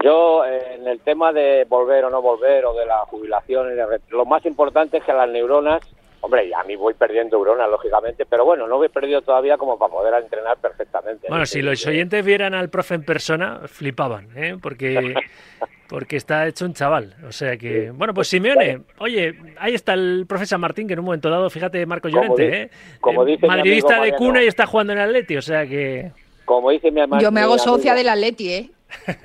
Yo, 0.02 0.44
en 0.44 0.88
el 0.88 0.98
tema 0.98 1.32
de 1.32 1.64
volver 1.68 2.04
o 2.04 2.10
no 2.10 2.20
volver, 2.20 2.66
o 2.66 2.74
de 2.74 2.84
la 2.84 2.98
jubilación, 3.06 3.68
lo 4.08 4.24
más 4.24 4.44
importante 4.44 4.96
es 4.96 5.04
que 5.04 5.12
las 5.12 5.28
neuronas, 5.28 5.82
hombre, 6.20 6.50
a 6.52 6.64
mí 6.64 6.74
voy 6.74 6.94
perdiendo 6.94 7.36
neuronas, 7.36 7.70
lógicamente, 7.70 8.26
pero 8.26 8.44
bueno, 8.44 8.66
no 8.66 8.82
he 8.82 8.88
perdido 8.88 9.22
todavía 9.22 9.56
como 9.56 9.78
para 9.78 9.92
poder 9.92 10.20
entrenar 10.20 10.56
perfectamente. 10.56 11.28
Bueno, 11.28 11.46
si 11.46 11.62
los 11.62 11.86
oyentes 11.86 12.24
vieran 12.24 12.54
al 12.54 12.70
profe 12.70 12.96
en 12.96 13.04
persona, 13.04 13.60
flipaban, 13.66 14.30
¿eh? 14.34 14.56
porque, 14.60 15.14
porque 15.88 16.16
está 16.16 16.48
hecho 16.48 16.64
un 16.64 16.74
chaval. 16.74 17.14
O 17.24 17.30
sea 17.30 17.56
que, 17.56 17.92
bueno, 17.92 18.12
pues 18.12 18.26
Simeone, 18.26 18.80
oye, 18.98 19.36
ahí 19.60 19.74
está 19.74 19.94
el 19.94 20.24
profe 20.28 20.44
San 20.44 20.60
Martín, 20.60 20.88
que 20.88 20.94
en 20.94 20.98
un 20.98 21.04
momento 21.04 21.30
dado, 21.30 21.48
fíjate, 21.50 21.86
Marco 21.86 22.08
Llorente, 22.08 22.62
¿eh? 22.62 22.70
Como 23.00 23.24
dice 23.24 23.46
Madridista 23.46 24.02
de 24.02 24.10
cuna 24.10 24.42
y 24.42 24.48
está 24.48 24.66
jugando 24.66 24.92
en 24.92 24.98
Atleti, 24.98 25.36
o 25.36 25.42
sea 25.42 25.64
que... 25.68 26.10
Como 26.50 26.70
dice 26.70 26.90
mi 26.90 27.00
Yo 27.20 27.30
me 27.30 27.42
hago 27.42 27.58
socia 27.58 27.94
del 27.94 28.08
Atleti, 28.08 28.52
¿eh? 28.52 28.70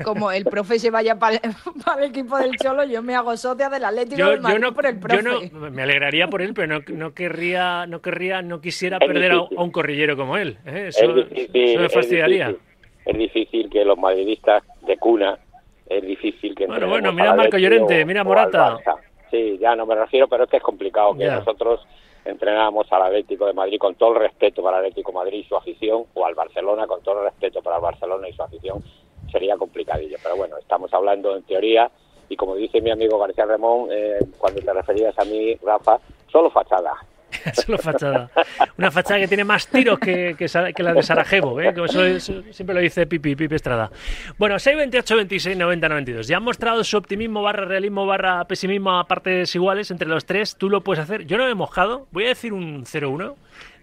Como 0.04 0.32
el 0.32 0.46
profe 0.46 0.78
se 0.78 0.92
vaya 0.92 1.18
para, 1.18 1.38
el 1.38 2.04
equipo 2.04 2.38
del 2.38 2.56
Cholo, 2.56 2.84
yo 2.84 3.02
me 3.02 3.16
hago 3.16 3.36
socia 3.36 3.68
del 3.68 3.84
Atlético 3.84 4.18
yo, 4.20 4.36
yo 4.36 4.60
no, 4.60 4.76
por 4.76 4.86
el 4.86 5.00
profe. 5.00 5.24
Yo 5.24 5.50
no, 5.52 5.72
me 5.72 5.82
alegraría 5.82 6.28
por 6.28 6.44
él, 6.44 6.54
pero 6.54 6.68
no, 6.68 6.86
no 6.88 7.16
querría, 7.16 7.88
no 7.88 8.00
querría, 8.00 8.44
no 8.44 8.62
quisiera 8.62 9.00
es 9.02 9.08
perder 9.08 9.32
a, 9.32 9.38
a, 9.38 9.64
un 9.64 9.72
corrillero 9.72 10.16
como 10.16 10.38
él. 10.38 10.60
¿eh? 10.68 10.90
Eso, 10.90 11.18
es 11.18 11.30
difícil, 11.30 11.66
eso 11.72 11.80
me 11.80 11.90
fastidiaría. 11.90 12.50
Es 12.50 12.54
difícil, 12.54 12.68
es 13.06 13.18
difícil, 13.18 13.70
que 13.72 13.86
los 13.86 13.98
madridistas 13.98 14.62
de 14.86 14.98
cuna, 14.98 15.40
es 15.90 16.06
difícil 16.06 16.54
que... 16.54 16.68
Bueno, 16.68 16.88
bueno, 16.88 17.12
mira 17.12 17.32
a 17.32 17.36
Marco 17.36 17.58
Llorente, 17.58 18.04
o, 18.04 18.06
mira 18.06 18.22
a 18.22 18.24
Morata. 18.24 18.78
Sí, 19.32 19.58
ya 19.60 19.76
no 19.76 19.88
me 19.88 19.96
refiero, 19.96 20.28
pero 20.28 20.44
es 20.44 20.50
que 20.52 20.58
es 20.58 20.64
complicado 20.64 21.16
que 21.18 21.24
Ya. 21.24 21.38
nosotros 21.38 21.88
entrenamos 22.26 22.92
al 22.92 23.04
Atlético 23.04 23.46
de 23.46 23.54
Madrid 23.54 23.78
con 23.80 23.96
todo 23.96 24.14
el 24.14 24.20
respeto 24.20 24.62
para 24.64 24.80
el 24.80 24.86
Atlético 24.86 25.12
de 25.12 25.18
Madrid 25.18 25.40
y 25.40 25.48
su 25.48 25.56
afición, 25.56 26.06
o 26.14 26.26
al 26.26 26.36
Barcelona 26.36 26.88
con 26.88 27.02
todo 27.02 27.20
el 27.20 27.26
respeto 27.26 27.62
para 27.62 27.78
el 27.78 27.84
Barcelona 27.84 28.28
y 28.28 28.34
su 28.34 28.44
afición, 28.44 28.84
sería 29.32 29.56
complicadillo. 29.58 30.18
Pero 30.22 30.36
bueno, 30.36 30.58
estamos 30.58 30.94
hablando 30.94 31.36
en 31.36 31.44
teoría 31.44 31.90
y 32.28 32.36
como 32.36 32.56
dice 32.56 32.82
mi 32.82 32.92
amigo 32.92 33.20
García 33.20 33.46
Ramón, 33.46 33.90
eh, 33.92 34.20
cuando 34.38 34.62
te 34.62 34.74
referías 34.74 35.18
a 35.20 35.26
mí, 35.26 35.56
Rafa, 35.64 36.00
solo 36.32 36.50
fachada. 36.50 36.94
Solo 37.54 37.78
fachada. 37.78 38.30
Una 38.78 38.92
fachada 38.92 39.20
que 39.20 39.28
tiene 39.28 39.44
más 39.44 39.68
tiros 39.68 40.00
que, 40.00 40.36
que, 40.38 40.48
que 40.76 40.84
la 40.84 40.94
de 40.94 41.04
Sarajevo, 41.04 41.60
¿eh? 41.62 41.74
Como 41.74 41.86
eso, 41.86 42.04
eso 42.04 42.44
siempre 42.52 42.74
lo 42.74 42.82
dice 42.82 43.06
Pipi, 43.06 43.36
Pipi 43.36 43.56
Estrada. 43.56 43.92
Bueno, 44.38 44.58
628, 44.58 45.16
26, 45.16 45.58
90, 45.58 45.90
92. 45.90 46.28
Ya 46.28 46.38
han 46.38 46.44
mostrado 46.44 46.84
su 46.84 46.98
optimismo 46.98 47.42
barra 47.42 47.66
realismo 47.66 48.06
barra 48.06 48.46
pesimismo 48.46 48.98
a 48.98 49.08
partes 49.08 49.54
iguales 49.56 49.92
entre 49.92 50.08
los 50.08 50.26
tres. 50.26 50.56
Tú 50.56 50.70
lo 50.70 50.82
puedes 50.82 51.04
hacer. 51.04 51.26
Yo 51.26 51.38
no 51.38 51.46
me 51.46 51.52
he 51.52 51.56
mojado. 51.56 52.08
Voy 52.12 52.26
a 52.26 52.30
decir 52.30 52.54
un 52.54 52.86
0-1. 52.86 53.36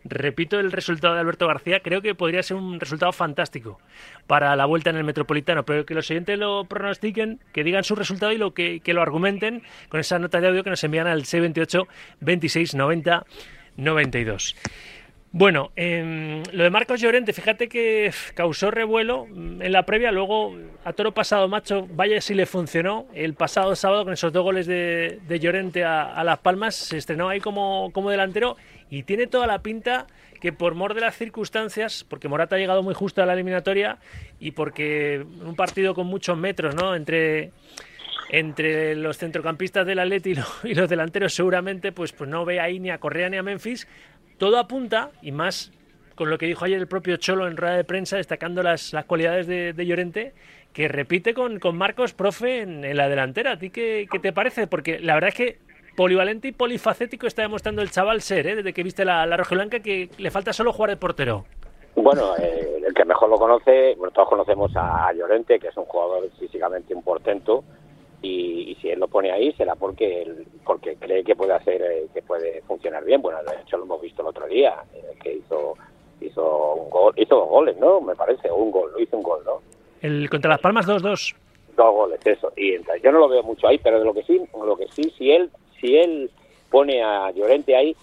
Repito 0.04 0.59
el 0.59 0.73
resultado 0.73 1.14
de 1.14 1.21
Alberto 1.21 1.47
García. 1.47 1.80
Creo 1.80 2.02
que 2.02 2.14
podría 2.14 2.42
ser 2.42 2.56
un 2.56 2.80
resultado 2.80 3.12
fantástico 3.12 3.80
para 4.26 4.54
la 4.56 4.66
vuelta 4.66 4.90
en 4.90 4.97
el 4.97 5.04
Metropolitano. 5.04 5.64
Pero 5.64 5.87
que 5.87 5.94
los 5.94 6.11
oyentes 6.11 6.38
lo 6.38 6.64
pronostiquen, 6.64 7.40
que 7.52 7.62
digan 7.62 7.85
su 7.85 7.94
resultado 7.94 8.32
y 8.32 8.38
lo 8.38 8.52
que, 8.52 8.80
lo 8.85 9.02
argumenten 9.02 9.62
con 9.88 10.00
esa 10.00 10.18
nota 10.18 10.40
de 10.40 10.49
audio 10.49 10.64
que 10.64 10.71
nos 10.71 10.82
envían 10.85 11.06
al 11.06 11.25
628 11.25 11.87
26 12.21 12.75
90 12.75 13.25
92. 13.76 14.56
Bueno, 15.34 15.72
eh, 15.76 16.42
lo 16.52 16.62
de 16.62 16.68
Marcos 16.68 17.00
Llorente, 17.00 17.32
fíjate 17.32 17.66
que 17.66 18.12
causó 18.34 18.70
revuelo 18.70 19.26
en 19.26 19.72
la 19.72 19.86
previa, 19.86 20.12
luego 20.12 20.54
a 20.84 20.92
toro 20.92 21.12
pasado 21.14 21.48
macho, 21.48 21.88
vaya 21.90 22.20
si 22.20 22.34
le 22.34 22.44
funcionó, 22.44 23.06
el 23.14 23.32
pasado 23.32 23.74
sábado 23.74 24.04
con 24.04 24.12
esos 24.12 24.30
dos 24.30 24.42
goles 24.42 24.66
de, 24.66 25.38
Llorente 25.40 25.84
a, 25.84 26.22
Las 26.22 26.40
Palmas, 26.40 26.74
se 26.74 26.98
estrenó 26.98 27.30
ahí 27.30 27.40
como, 27.40 27.90
como 27.94 28.10
delantero 28.10 28.58
y 28.90 29.04
tiene 29.04 29.26
toda 29.26 29.46
la 29.46 29.62
pinta 29.62 30.06
que 30.38 30.52
por 30.52 30.74
mor 30.74 30.92
de 30.92 31.00
las 31.00 31.16
circunstancias, 31.16 32.04
porque 32.06 32.28
Morata 32.28 32.56
ha 32.56 32.58
llegado 32.58 32.82
muy 32.82 32.92
justo 32.92 33.22
a 33.22 33.26
la 33.26 33.32
eliminatoria 33.32 33.96
y 34.38 34.50
porque 34.50 35.24
un 35.42 35.56
partido 35.56 35.94
con 35.94 36.08
muchos 36.08 36.36
metros, 36.36 36.74
¿no? 36.74 36.94
Entre 36.94 37.52
entre 38.32 38.96
los 38.96 39.18
centrocampistas 39.18 39.86
del 39.86 39.98
Atleti 39.98 40.34
y 40.64 40.74
los 40.74 40.88
delanteros 40.88 41.34
seguramente 41.34 41.92
pues, 41.92 42.12
pues 42.12 42.28
no 42.28 42.46
ve 42.46 42.60
ahí 42.60 42.80
ni 42.80 42.90
a 42.90 42.98
Correa 42.98 43.28
ni 43.28 43.36
a 43.36 43.42
Memphis. 43.42 43.86
Todo 44.42 44.58
apunta, 44.58 45.11
y 45.22 45.30
más 45.30 45.70
con 46.16 46.28
lo 46.28 46.37
que 46.37 46.46
dijo 46.46 46.64
ayer 46.64 46.76
el 46.76 46.88
propio 46.88 47.16
Cholo 47.16 47.46
en 47.46 47.56
rueda 47.56 47.76
de 47.76 47.84
prensa, 47.84 48.16
destacando 48.16 48.61
las, 48.64 48.92
las 48.92 49.04
cualidades 49.04 49.46
de, 49.46 49.87
Llorente, 49.87 50.34
que 50.72 50.88
repite 50.88 51.32
con, 51.32 51.61
con 51.61 51.78
Marcos 51.78 52.12
Profe 52.12 52.62
en, 52.62 52.96
la 52.96 53.08
delantera. 53.08 53.52
¿A 53.52 53.56
ti 53.61 53.70
qué, 53.70 54.08
qué, 54.11 54.18
te 54.18 54.32
parece? 54.32 54.66
Porque 54.66 54.99
la 54.99 55.14
verdad 55.14 55.28
es 55.28 55.37
que 55.37 55.58
polivalente 55.96 56.49
y 56.49 56.52
polifacético 56.52 57.28
está 57.28 57.42
demostrando 57.42 57.82
el 57.82 57.92
chaval 57.92 58.20
ser, 58.20 58.49
¿eh? 58.49 58.56
desde 58.56 58.72
que 58.72 58.82
viste 58.82 59.04
la, 59.04 59.25
la 59.26 59.37
blanca 59.37 59.78
que 59.78 60.11
le 60.18 60.30
falta 60.32 60.52
solo 60.52 60.72
jugar 60.72 60.90
de 60.90 60.96
portero. 60.96 61.44
Bueno, 61.94 62.37
eh, 62.37 62.82
el 62.84 62.92
que 62.94 63.04
mejor 63.04 63.28
lo 63.28 63.37
conoce, 63.37 63.94
bueno, 63.94 64.12
todos 64.12 64.28
conocemos 64.28 64.72
a 64.75 65.12
Llorente, 65.12 65.61
que 65.61 65.68
es 65.68 65.76
un 65.76 65.84
jugador 65.84 66.28
físicamente 66.40 66.92
un 66.92 67.04
portento, 67.04 67.62
y, 68.23 68.76
si 68.81 68.91
él 68.91 69.00
lo 69.00 69.09
pone 69.09 69.31
ahí 69.31 69.52
será 69.52 69.75
porque 69.75 70.26
porque 70.64 70.97
cree 70.97 71.25
que 71.25 71.37
puede 71.37 71.52
hacer 71.52 71.83
eh, 71.83 72.07
que 72.14 72.23
puede 72.23 72.62
funcionar 72.62 73.05
bien. 73.05 73.21
Bueno, 73.21 73.38
de 73.43 73.62
hecho 73.62 73.76
lo 73.76 73.85
hemos 73.85 74.00
visto 74.00 74.23
el 74.23 74.29
otro 74.29 74.47
día, 74.47 74.75
que 75.23 75.35
hizo 75.35 75.75
hizo 76.21 76.75
un 76.75 76.91
gol, 76.91 77.14
hizo 77.17 77.37
dos 77.37 77.49
goles, 77.49 77.76
¿no? 77.79 78.00
Me 78.00 78.14
parece, 78.14 78.50
un 78.50 78.71
gol, 78.71 78.93
lo 78.93 79.00
hizo 79.00 79.17
un 79.17 79.23
gol, 79.23 79.43
¿no? 79.45 79.61
El 80.00 80.29
contra 80.31 80.50
las 80.50 80.61
Palmas 80.61 80.87
2-2. 80.87 81.00
Dos, 81.02 81.35
dos 81.76 81.95
goles, 81.95 82.21
eso. 82.25 82.52
Y 82.57 82.75
entonces, 82.75 83.02
yo 83.02 83.12
no 83.12 83.19
lo 83.19 83.29
veo 83.29 83.43
mucho 83.43 83.67
ahí, 83.67 83.79
pero 83.79 83.99
de 83.99 84.05
lo 84.05 84.14
que 84.14 84.23
sí, 84.23 84.41
lo 84.55 84.76
que 84.76 84.87
sí, 84.88 85.12
si 85.19 85.33
él 85.33 85.50
si 85.81 85.97
él 85.97 86.31
pone 86.71 87.02
a 87.02 87.31
Llorente 87.33 87.76
ahí, 87.76 87.95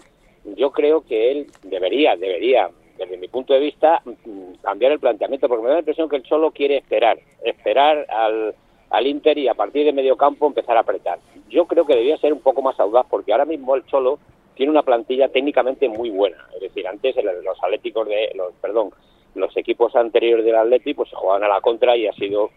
yo 0.56 0.72
creo 0.72 1.02
que 1.02 1.32
él 1.32 1.48
debería, 1.64 2.16
debería, 2.16 2.70
desde 2.98 3.18
mi 3.18 3.28
punto 3.28 3.54
de 3.54 3.60
vista, 3.60 4.02
mm, 4.06 4.56
cambiar 4.62 4.92
el 4.92 5.00
planteamiento, 5.00 5.48
porque 5.48 5.64
me 5.64 5.70
da 5.70 5.76
la 5.76 5.80
impresión 5.80 6.10
que 6.10 6.18
él 6.18 6.26
solo 6.28 6.52
quiere 6.52 6.78
esperar, 6.78 7.18
esperar 7.44 8.06
al, 8.10 8.54
al 8.90 9.08
Inter 9.08 9.38
y 9.38 9.48
a 9.48 9.54
partir 9.54 9.86
de 9.86 9.94
medio 9.94 10.18
campo 10.18 10.48
empezar 10.48 10.78
a 10.78 10.82
apretar. 10.82 11.20
Yo 11.50 11.66
creo 11.66 11.86
que 11.86 11.94
debería 11.94 12.18
ser 12.18 12.34
un 12.34 12.42
poco 12.42 12.62
más 12.62 12.80
audaz, 12.80 13.06
porque 13.10 13.32
ahora 13.32 13.46
mismo 13.46 13.76
el 13.76 13.86
Cholo 13.86 14.20
tiene 14.56 14.72
una 14.72 14.84
plantilla 14.84 15.30
técnicamente 15.30 15.88
muy 15.88 16.10
buena. 16.10 16.38
Es 16.56 16.62
decir, 16.62 16.88
antes 16.88 17.16
los 17.16 17.64
atléticos 17.64 18.08
de, 18.08 18.32
los, 18.36 18.54
perdón, 18.62 18.92
los 19.36 19.56
equipos 19.56 19.96
anteriores 19.96 20.46
del 20.46 20.56
Atlético 20.56 20.98
pues 21.04 21.10
se 21.10 21.16
jugaban 21.16 21.44
a 21.44 21.48
la 21.48 21.62
contra 21.62 21.96
y 21.96 22.08
ha 22.08 22.14
sido, 22.14 22.50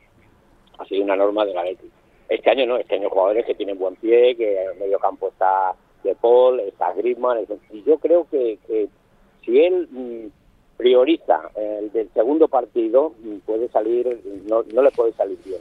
ha 0.78 0.84
sido 0.86 1.04
una 1.04 1.16
norma 1.16 1.44
del 1.44 1.58
Atlético. 1.58 1.94
Este 2.28 2.50
año 2.50 2.66
no, 2.66 2.76
este 2.78 2.94
año 2.96 3.10
jugadores 3.10 3.44
que 3.44 3.54
tienen 3.54 3.78
buen 3.78 3.96
pie, 3.96 4.34
que 4.36 4.64
en 4.64 4.78
medio 4.78 4.98
campo 4.98 5.28
está 5.28 5.74
De 6.02 6.14
Paul, 6.14 6.60
está 6.60 6.92
Griezmann, 6.94 7.38
y 7.70 7.82
yo 7.84 7.98
creo 7.98 8.26
que, 8.30 8.58
que 8.66 8.88
si 9.44 9.60
él 9.60 9.86
mm, 9.90 10.26
prioriza 10.76 11.50
el 11.54 11.92
del 11.92 12.08
segundo 12.14 12.48
partido, 12.48 13.12
mm, 13.22 13.38
puede 13.46 13.68
salir, 13.68 14.20
no, 14.48 14.64
no 14.72 14.82
le 14.82 14.90
puede 14.90 15.12
salir 15.12 15.38
bien. 15.44 15.60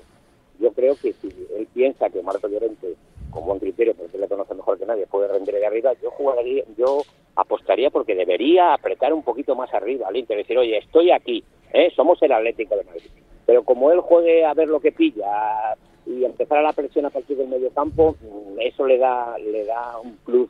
Yo 0.62 0.72
creo 0.72 0.96
que 0.96 1.14
si 1.14 1.28
él 1.58 1.68
piensa 1.74 2.10
que 2.10 2.22
Marco 2.22 2.48
Llorente, 2.48 2.96
con 3.32 3.46
buen 3.46 3.60
criterio, 3.60 3.96
porque 3.96 4.16
él 4.16 4.22
le 4.22 4.28
conoce 4.28 4.54
mejor 4.54 4.78
que 4.78 4.86
nadie, 4.86 5.08
puede 5.08 5.28
rendir 5.28 5.56
de 5.56 5.66
arriba, 5.66 5.94
yo 6.02 6.12
jugaría, 6.12 6.64
yo 6.78 7.02
apostaría 7.36 7.90
porque 7.90 8.16
debería 8.16 8.74
apretar 8.74 9.14
un 9.14 9.24
poquito 9.24 9.56
más 9.56 9.74
arriba 9.74 10.08
al 10.08 10.18
Inter, 10.18 10.38
decir, 10.38 10.58
oye, 10.58 10.78
estoy 10.78 11.12
aquí, 11.12 11.44
¿eh? 11.74 11.92
somos 11.96 12.22
el 12.22 12.32
Atlético 12.32 12.76
de 12.76 12.84
Madrid. 12.84 13.10
Pero 13.46 13.64
como 13.64 13.92
él 13.92 14.02
juegue 14.02 14.46
a 14.46 14.54
ver 14.54 14.68
lo 14.68 14.80
que 14.80 14.92
pilla, 14.92 15.76
y 16.06 16.26
empezar 16.26 16.60
a 16.60 16.64
la 16.64 16.74
presión 16.74 17.06
a 17.06 17.10
partir 17.10 17.38
del 17.38 17.48
medio 17.48 17.72
campo, 17.72 18.16
mm, 18.22 18.60
eso 18.60 18.86
le 18.86 18.98
da, 18.98 19.38
le 19.38 19.66
da 19.66 19.98
un 20.00 20.18
plus 20.18 20.50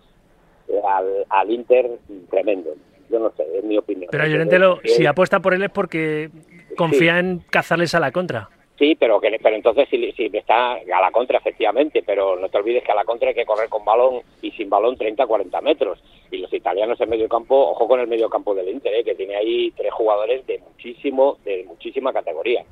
al, 0.86 1.26
al 1.30 1.52
Inter 1.52 1.90
tremendo. 2.30 2.74
Yo 3.10 3.20
no 3.20 3.32
sé, 3.36 3.46
es 3.58 3.64
mi 3.64 3.78
opinión. 3.78 4.10
Pero 4.12 4.26
Llorente, 4.26 4.58
si 4.86 5.06
apuesta 5.06 5.40
por 5.42 5.54
él 5.54 5.64
es 5.64 5.70
porque 5.70 6.30
confía 6.78 7.20
en 7.20 7.40
cazarles 7.50 7.94
a 7.94 8.00
la 8.00 8.12
contra. 8.12 8.50
Sí, 8.82 8.96
pero 8.96 9.22
que 9.22 9.38
pero 9.40 9.56
entonces 9.56 9.88
si, 9.92 10.12
si 10.14 10.26
está 10.36 10.72
a 10.72 11.02
la 11.02 11.12
contra, 11.12 11.38
efectivamente, 11.38 12.02
pero 12.04 12.36
no 12.36 12.50
te 12.50 12.58
olvides 12.58 12.84
que 12.84 12.92
a 12.92 12.96
la 12.96 13.06
contra 13.06 13.30
hay 13.30 13.36
que 13.36 13.46
correr 13.46 13.70
con 13.70 13.86
balón 13.86 14.24
y 14.42 14.50
sin 14.54 14.72
balón 14.72 14.98
30 14.98 15.28
40 15.28 15.62
metros. 15.62 16.00
Y 16.32 16.38
los 16.38 16.52
italianos 16.52 17.00
en 17.00 17.12
medio 17.12 17.30
campo, 17.30 17.56
ojo 17.56 17.88
con 17.88 18.00
el 18.00 18.08
medio 18.08 18.28
campo 18.28 18.56
del 18.56 18.70
Inter, 18.70 18.92
¿eh? 18.96 19.04
que 19.04 19.14
tiene 19.14 19.36
ahí 19.36 19.70
tres 19.78 19.94
jugadores 19.94 20.48
de 20.48 20.58
muchísimo, 20.58 21.38
de 21.46 21.64
muchísima 21.66 22.12
categoría 22.12 22.66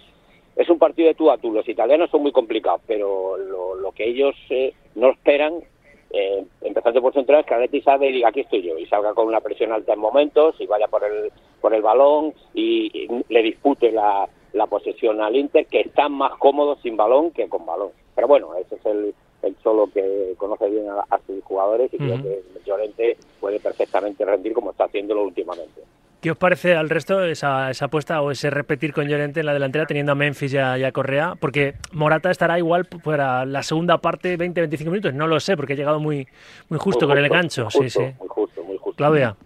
es 0.55 0.67
un 0.67 0.79
partido 0.79 1.09
de 1.09 1.13
tú 1.13 1.29
a 1.29 1.37
tú. 1.37 1.53
Los 1.53 1.69
italianos 1.69 2.09
son 2.09 2.23
muy 2.23 2.31
complicados, 2.31 2.81
pero 2.87 3.37
lo, 3.37 3.91
que 3.93 4.09
ellos 4.09 4.35
eh, 4.49 4.73
no 4.95 5.11
esperan, 5.11 5.63
eh, 6.09 6.43
empezando 6.61 7.03
por 7.03 7.13
central, 7.13 7.41
es 7.41 7.45
que 7.45 7.53
Atleti 7.53 7.81
sabe 7.81 8.09
y 8.09 8.23
aquí 8.23 8.39
estoy 8.41 8.63
yo, 8.63 8.77
y 8.79 8.87
salga 8.87 9.13
con 9.13 9.27
una 9.27 9.41
presión 9.41 9.71
alta 9.71 9.93
en 9.93 9.99
momentos, 9.99 10.55
y 10.59 10.65
vaya 10.65 10.87
por 10.87 11.03
el, 11.03 11.31
por 11.61 11.73
el 11.73 11.81
balón 11.81 12.33
y, 12.53 13.07
le 13.29 13.41
dispute 13.43 13.91
la, 13.91 14.27
la, 14.53 14.67
posesión 14.67 15.21
al 15.21 15.35
Inter, 15.35 15.65
que 15.67 15.81
están 15.81 16.13
más 16.13 16.33
cómodos 16.37 16.79
sin 16.81 16.97
balón 16.97 17.31
que 17.31 17.47
con 17.47 17.65
balón. 17.65 17.89
Pero 18.15 18.27
bueno, 18.27 18.55
ese 18.55 18.75
es 18.75 18.85
el, 18.85 19.13
el 19.43 19.55
solo 19.63 19.89
que 19.93 20.33
conoce 20.37 20.69
bien 20.69 20.85
a, 20.89 21.19
sus 21.25 21.43
jugadores 21.43 21.93
y 21.93 21.97
creo 21.97 22.21
que 22.21 22.41
Llorente 22.65 23.17
puede 23.39 23.59
perfectamente 23.59 24.25
rendir 24.25 24.53
como 24.53 24.71
está 24.71 24.85
haciéndolo 24.85 25.23
últimamente. 25.23 25.81
¿Qué 26.21 26.31
os 26.31 26.37
parece 26.37 26.75
al 26.75 26.89
resto 26.89 27.23
esa, 27.23 27.71
esa 27.71 27.85
apuesta 27.85 28.21
o 28.21 28.31
ese 28.31 28.49
repetir 28.49 28.93
con 28.93 29.07
Llorente 29.07 29.39
en 29.39 29.45
la 29.45 29.53
delantera 29.53 29.85
teniendo 29.85 30.11
a 30.11 30.15
Memphis 30.15 30.53
y 30.53 30.57
a, 30.57 30.91
Correa? 30.91 31.35
Porque 31.39 31.75
Morata 31.93 32.29
estará 32.29 32.57
igual 32.57 32.85
para 32.85 33.45
la 33.45 33.63
segunda 33.63 33.99
parte 33.99 34.37
20-25 34.37 34.85
minutos, 34.85 35.13
no 35.13 35.27
lo 35.27 35.39
sé 35.39 35.55
porque 35.55 35.73
ha 35.73 35.75
llegado 35.77 36.01
muy, 36.01 36.27
muy 36.67 36.77
justo, 36.77 37.07
con 37.07 37.17
el 37.17 37.29
gancho. 37.29 37.69
sí, 37.69 37.89
sí. 37.89 38.01
Muy 38.19 38.27
justo, 38.27 38.63
muy 38.63 38.77
justo. 38.77 38.97
Claudia. 38.97 39.37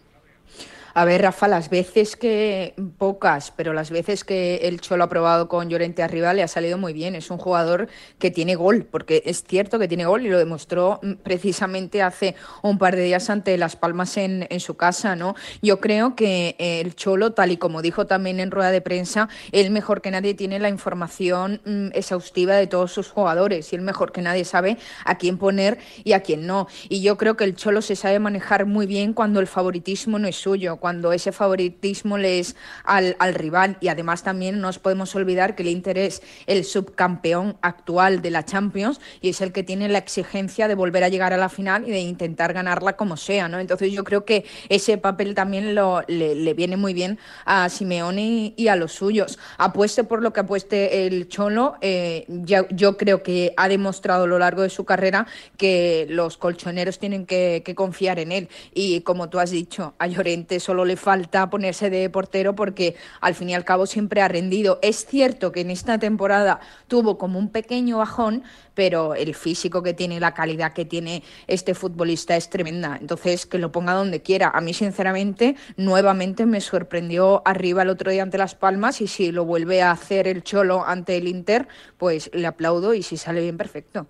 A 0.95 1.05
ver, 1.05 1.23
Rafa, 1.23 1.47
las 1.47 1.71
veces 1.71 2.15
que, 2.15 2.75
pocas, 2.99 3.49
pero 3.49 3.73
las 3.73 3.89
veces 3.89 4.23
que 4.23 4.57
el 4.57 4.79
Cholo 4.79 5.05
ha 5.05 5.09
probado 5.09 5.47
con 5.47 5.67
Llorente 5.67 6.03
arriba 6.03 6.35
le 6.35 6.43
ha 6.43 6.47
salido 6.47 6.77
muy 6.77 6.93
bien. 6.93 7.15
Es 7.15 7.31
un 7.31 7.39
jugador 7.39 7.87
que 8.19 8.29
tiene 8.29 8.53
gol, 8.53 8.85
porque 8.85 9.23
es 9.25 9.43
cierto 9.43 9.79
que 9.79 9.87
tiene 9.87 10.05
gol 10.05 10.23
y 10.23 10.29
lo 10.29 10.37
demostró 10.37 10.99
mm, 11.01 11.13
precisamente 11.23 12.03
hace 12.03 12.35
un 12.61 12.77
par 12.77 12.95
de 12.95 13.01
días 13.05 13.31
ante 13.31 13.57
Las 13.57 13.75
Palmas 13.75 14.17
en, 14.17 14.47
su 14.59 14.75
casa, 14.75 15.15
¿no? 15.15 15.35
Yo 15.63 15.79
creo 15.79 16.15
que 16.15 16.55
eh, 16.59 16.79
el 16.81 16.95
Cholo, 16.95 17.33
tal 17.33 17.51
y 17.51 17.57
como 17.57 17.81
dijo 17.81 18.05
también 18.05 18.39
en 18.39 18.51
rueda 18.51 18.69
de 18.69 18.81
prensa, 18.81 19.29
él 19.51 19.71
mejor 19.71 20.01
que 20.01 20.11
nadie 20.11 20.35
tiene 20.35 20.59
la 20.59 20.69
información 20.69 21.59
mm, 21.65 21.87
exhaustiva 21.93 22.55
de 22.55 22.67
todos 22.67 22.91
sus 22.91 23.09
jugadores 23.09 23.73
y 23.73 23.75
él 23.75 23.81
mejor 23.81 24.11
que 24.11 24.21
nadie 24.21 24.45
sabe 24.45 24.77
a 25.05 25.17
quién 25.17 25.39
poner 25.39 25.79
y 26.03 26.13
a 26.13 26.21
quién 26.21 26.45
no. 26.45 26.67
Y 26.87 27.01
yo 27.01 27.17
creo 27.17 27.35
que 27.35 27.45
el 27.45 27.55
Cholo 27.55 27.81
se 27.81 27.95
sabe 27.95 28.19
manejar 28.19 28.67
muy 28.67 28.85
bien 28.85 29.13
cuando 29.13 29.39
el 29.39 29.47
favoritismo 29.47 30.19
no 30.19 30.27
es 30.27 30.35
suyo 30.35 30.77
cuando 30.83 31.13
ese 31.13 31.31
favoritismo 31.31 32.17
le 32.17 32.39
es 32.39 32.57
al, 32.83 33.15
rival. 33.35 33.77
Y 33.79 33.87
además 33.87 34.21
también 34.21 34.59
no 34.59 34.67
nos 34.67 34.79
podemos 34.79 35.15
olvidar 35.15 35.55
que 35.55 35.63
el 35.63 35.69
Inter 35.69 35.97
es 35.97 36.21
el 36.45 36.65
subcampeón 36.65 37.55
actual 37.61 38.21
de 38.21 38.31
la 38.31 38.43
Champions 38.43 38.99
y 39.21 39.29
es 39.29 39.39
el 39.39 39.53
que 39.53 39.63
tiene 39.63 39.87
la 39.87 39.99
exigencia 39.99 40.67
de 40.67 40.75
volver 40.75 41.05
a 41.05 41.07
llegar 41.07 41.31
a 41.31 41.37
la 41.37 41.47
final 41.47 41.87
y 41.87 41.91
de 41.91 42.01
intentar 42.01 42.51
ganarla 42.51 42.97
como 42.97 43.15
sea. 43.15 43.47
¿no? 43.47 43.59
Entonces 43.59 43.93
yo 43.93 44.03
creo 44.03 44.25
que 44.25 44.43
ese 44.67 44.97
papel 44.97 45.35
también 45.35 45.73
lo, 45.73 46.01
le, 46.09 46.53
viene 46.53 46.75
muy 46.75 46.93
bien 46.93 47.17
a 47.45 47.69
Simeone 47.69 48.53
y, 48.57 48.67
a 48.67 48.75
los 48.75 48.91
suyos. 48.91 49.39
Apueste 49.57 50.03
por 50.03 50.21
lo 50.21 50.33
que 50.33 50.41
apueste 50.41 51.07
el 51.07 51.29
Cholo. 51.29 51.75
Eh, 51.79 52.25
yo 52.27 52.97
creo 52.97 53.23
que 53.23 53.53
ha 53.55 53.69
demostrado 53.69 54.25
a 54.25 54.27
lo 54.27 54.37
largo 54.37 54.63
de 54.63 54.69
su 54.69 54.83
carrera 54.83 55.27
que 55.55 56.07
los 56.09 56.35
colchoneros 56.35 56.99
tienen 56.99 57.25
que, 57.25 57.61
que 57.63 57.73
confiar 57.73 58.19
en 58.19 58.33
él. 58.33 58.49
Y 58.73 58.99
como 58.99 59.29
tú 59.29 59.39
has 59.39 59.51
dicho, 59.51 59.93
a 59.97 60.07
Llorente 60.07 60.59
solo 60.59 60.72
le 60.73 60.95
falta 60.97 61.49
ponerse 61.49 61.89
de 61.89 62.09
portero 62.09 62.55
porque 62.55 62.95
al 63.21 63.35
fin 63.35 63.49
y 63.49 63.55
al 63.55 63.63
cabo 63.63 63.85
siempre 63.85 64.21
ha 64.21 64.27
rendido. 64.27 64.79
Es 64.81 65.05
cierto 65.05 65.51
que 65.51 65.61
en 65.61 65.69
esta 65.69 65.97
temporada 65.97 66.59
tuvo 66.87 67.17
como 67.17 67.39
un 67.39 67.49
pequeño 67.49 67.99
bajón, 67.99 68.43
pero 68.73 69.15
el 69.15 69.35
físico 69.35 69.83
que 69.83 69.93
tiene, 69.93 70.19
la 70.19 70.33
calidad 70.33 70.73
que 70.73 70.85
tiene 70.85 71.23
este 71.47 71.73
futbolista 71.73 72.35
es 72.35 72.49
tremenda. 72.49 72.97
Entonces, 72.99 73.45
que 73.45 73.59
lo 73.59 73.71
ponga 73.71 73.93
donde 73.93 74.21
quiera. 74.21 74.51
A 74.53 74.61
mí, 74.61 74.73
sinceramente, 74.73 75.55
nuevamente 75.77 76.45
me 76.45 76.61
sorprendió 76.61 77.41
arriba 77.45 77.83
el 77.83 77.89
otro 77.89 78.11
día 78.11 78.23
ante 78.23 78.37
Las 78.37 78.55
Palmas 78.55 79.01
y 79.01 79.07
si 79.07 79.31
lo 79.31 79.45
vuelve 79.45 79.81
a 79.81 79.91
hacer 79.91 80.27
el 80.27 80.43
Cholo 80.43 80.83
ante 80.85 81.17
el 81.17 81.27
Inter, 81.27 81.67
pues 81.97 82.31
le 82.33 82.47
aplaudo 82.47 82.93
y 82.93 83.03
si 83.03 83.17
sale 83.17 83.41
bien, 83.41 83.57
perfecto. 83.57 84.07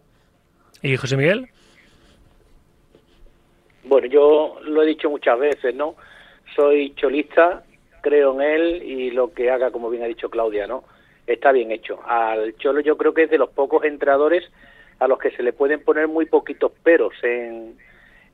¿Y 0.82 0.96
José 0.98 1.18
Miguel? 1.18 1.50
Bueno, 3.86 4.08
yo 4.08 4.60
lo 4.64 4.84
he 4.84 4.86
dicho 4.86 5.10
muchas 5.10 5.38
veces, 5.40 5.76
¿no? 5.76 5.96
Soy 6.56 6.94
cholista, 6.96 7.64
creo 8.02 8.34
en 8.34 8.42
él 8.42 8.84
y 8.84 9.12
lo 9.12 9.34
que 9.34 9.50
haga, 9.50 9.72
como 9.72 9.90
bien 9.90 10.04
ha 10.04 10.08
dicho 10.08 10.30
Claudia, 10.30 10.68
¿no? 10.68 10.84
Está 11.26 11.52
bien 11.52 11.72
hecho. 11.72 12.00
Al 12.06 12.56
Cholo 12.58 12.82
yo 12.82 12.98
creo 12.98 13.14
que 13.14 13.24
es 13.24 13.30
de 13.30 13.38
los 13.38 13.50
pocos 13.50 13.84
entrenadores 13.86 14.44
a 15.00 15.08
los 15.08 15.18
que 15.18 15.32
se 15.32 15.44
le 15.44 15.54
pueden 15.54 15.84
poner 15.84 16.08
muy 16.08 16.26
poquitos 16.26 16.72
peros 16.84 17.14
en, 17.24 17.78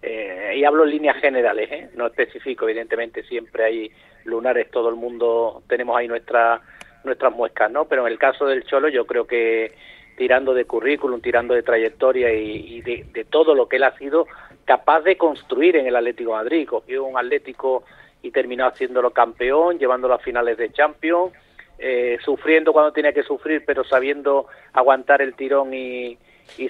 eh, 0.02 0.54
y 0.56 0.64
hablo 0.64 0.84
en 0.84 0.92
líneas 0.92 1.18
generales, 1.18 1.70
¿eh? 1.72 1.90
no 1.96 2.08
específico, 2.08 2.66
evidentemente 2.66 3.24
siempre 3.24 3.64
hay 3.64 3.92
lunares, 4.26 4.72
todo 4.72 4.90
el 4.90 4.96
mundo 4.96 5.64
tenemos 5.68 5.98
ahí 5.98 6.08
nuestra, 6.08 6.62
nuestras 7.04 7.34
muescas, 7.36 7.72
¿no? 7.72 7.86
Pero 7.86 8.06
en 8.06 8.14
el 8.14 8.20
caso 8.20 8.46
del 8.46 8.64
Cholo 8.64 8.90
yo 8.90 9.06
creo 9.06 9.28
que 9.28 9.74
tirando 10.18 10.54
de 10.54 10.66
currículum, 10.66 11.22
tirando 11.22 11.54
de 11.54 11.64
trayectoria 11.64 12.34
y, 12.34 12.82
de, 12.82 13.06
de, 13.14 13.24
todo 13.26 13.56
lo 13.56 13.70
que 13.70 13.78
él 13.78 13.84
ha 13.84 13.98
sido 13.98 14.28
capaz 14.66 15.02
de 15.02 15.18
construir 15.18 15.76
en 15.78 15.88
el 15.88 15.96
Atlético 15.96 16.32
de 16.32 16.38
Madrid, 16.38 16.68
cogió 16.68 17.04
un 17.06 17.18
Atlético 17.18 17.84
y 18.22 18.32
terminó 18.32 18.66
haciéndolo 18.66 19.12
campeón, 19.12 19.80
llevándolo 19.80 20.14
a 20.14 20.20
finales 20.20 20.58
de 20.58 20.72
Champions, 20.72 21.34
eh, 21.78 22.18
sufriendo 22.24 22.74
cuando 22.74 22.92
tenía 22.92 23.14
que 23.14 23.24
sufrir, 23.24 23.64
pero 23.66 23.84
sabiendo 23.84 24.48
aguantar 24.74 25.22
el 25.22 25.34
tirón 25.36 25.74
y, 25.74 26.18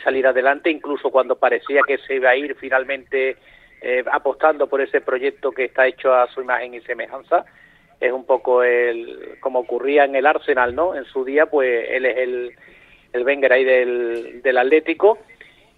salir 0.04 0.28
adelante, 0.28 0.70
incluso 0.70 1.10
cuando 1.10 1.38
parecía 1.38 1.82
que 1.88 1.98
se 2.00 2.16
iba 2.16 2.30
a 2.30 2.36
ir 2.36 2.56
finalmente 2.56 3.38
eh, 3.82 4.04
apostando 4.12 4.68
por 4.68 4.82
ese 4.82 5.00
proyecto 5.00 5.52
que 5.52 5.66
está 5.66 5.88
hecho 5.88 6.14
a 6.14 6.28
su 6.28 6.42
imagen 6.42 6.74
y 6.74 6.82
semejanza. 6.82 7.46
es 8.00 8.12
un 8.12 8.26
poco 8.26 8.62
el 8.62 9.38
como 9.40 9.60
ocurría 9.60 10.04
en 10.04 10.16
el 10.16 10.26
Arsenal, 10.28 10.76
¿no? 10.76 10.96
En 10.96 11.06
su 11.06 11.24
día, 11.24 11.46
pues 11.46 11.86
él 11.90 12.06
es 12.06 12.18
el, 12.18 12.56
el 13.14 13.24
Wenger 13.24 13.54
ahí 13.54 13.64
del, 13.64 14.42
del 14.42 14.58
Atlético 14.58 15.18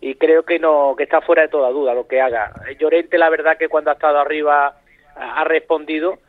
y 0.02 0.16
creo 0.16 0.44
que 0.44 0.58
no 0.58 0.96
que 0.98 1.04
está 1.04 1.22
fuera 1.22 1.44
de 1.44 1.50
toda 1.50 1.70
duda 1.70 1.94
lo 1.94 2.08
que 2.08 2.20
haga. 2.20 2.52
Llorente, 2.80 3.20
la 3.20 3.30
verdad 3.30 3.58
que 3.58 3.70
cuando 3.70 3.92
ha 3.92 3.94
estado 3.94 4.20
arriba 4.20 4.81
ha 5.16 5.44
respondido, 5.44 6.20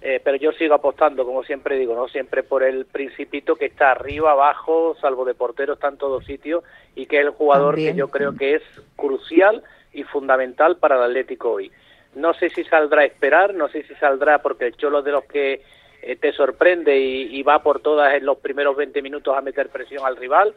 eh, 0.00 0.20
pero 0.22 0.36
yo 0.36 0.52
sigo 0.52 0.74
apostando, 0.74 1.24
como 1.24 1.42
siempre 1.42 1.76
digo, 1.76 1.94
no 1.96 2.06
siempre 2.06 2.44
por 2.44 2.62
el 2.62 2.86
principito 2.86 3.56
que 3.56 3.66
está 3.66 3.90
arriba, 3.90 4.30
abajo, 4.30 4.96
salvo 5.00 5.24
de 5.24 5.34
portero, 5.34 5.74
está 5.74 5.88
en 5.88 5.96
todos 5.96 6.24
sitios 6.24 6.62
y 6.94 7.06
que 7.06 7.18
es 7.18 7.26
el 7.26 7.30
jugador 7.30 7.74
que 7.74 7.94
yo 7.94 8.08
creo 8.08 8.36
que 8.36 8.54
es 8.54 8.62
crucial 8.94 9.64
y 9.92 10.04
fundamental 10.04 10.76
para 10.76 10.96
el 10.96 11.02
Atlético 11.02 11.50
hoy. 11.50 11.72
No 12.14 12.32
sé 12.34 12.48
si 12.50 12.62
saldrá 12.64 13.02
a 13.02 13.06
esperar, 13.06 13.54
no 13.54 13.68
sé 13.68 13.82
si 13.82 13.94
saldrá 13.96 14.38
porque 14.40 14.66
el 14.66 14.76
Cholo 14.76 15.02
de 15.02 15.12
los 15.12 15.24
que 15.24 15.62
eh, 16.02 16.16
te 16.16 16.32
sorprende 16.32 16.96
y, 16.96 17.42
va 17.42 17.62
por 17.62 17.80
todas 17.80 18.14
en 18.14 18.24
los 18.24 18.38
primeros 18.38 18.76
20 18.76 19.02
minutos 19.02 19.36
a 19.36 19.40
meter 19.40 19.68
presión 19.68 20.06
al 20.06 20.16
rival. 20.16 20.54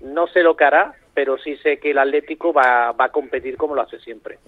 No 0.00 0.26
sé 0.28 0.42
lo 0.42 0.56
que 0.56 0.64
hará, 0.64 0.94
pero 1.12 1.36
sí 1.36 1.56
sé 1.56 1.78
que 1.78 1.90
el 1.90 1.98
Atlético 1.98 2.54
va, 2.54 2.92
va 2.92 3.06
a 3.06 3.12
competir 3.12 3.58
como 3.58 3.74
lo 3.74 3.82
hace 3.82 3.98
siempre. 4.00 4.38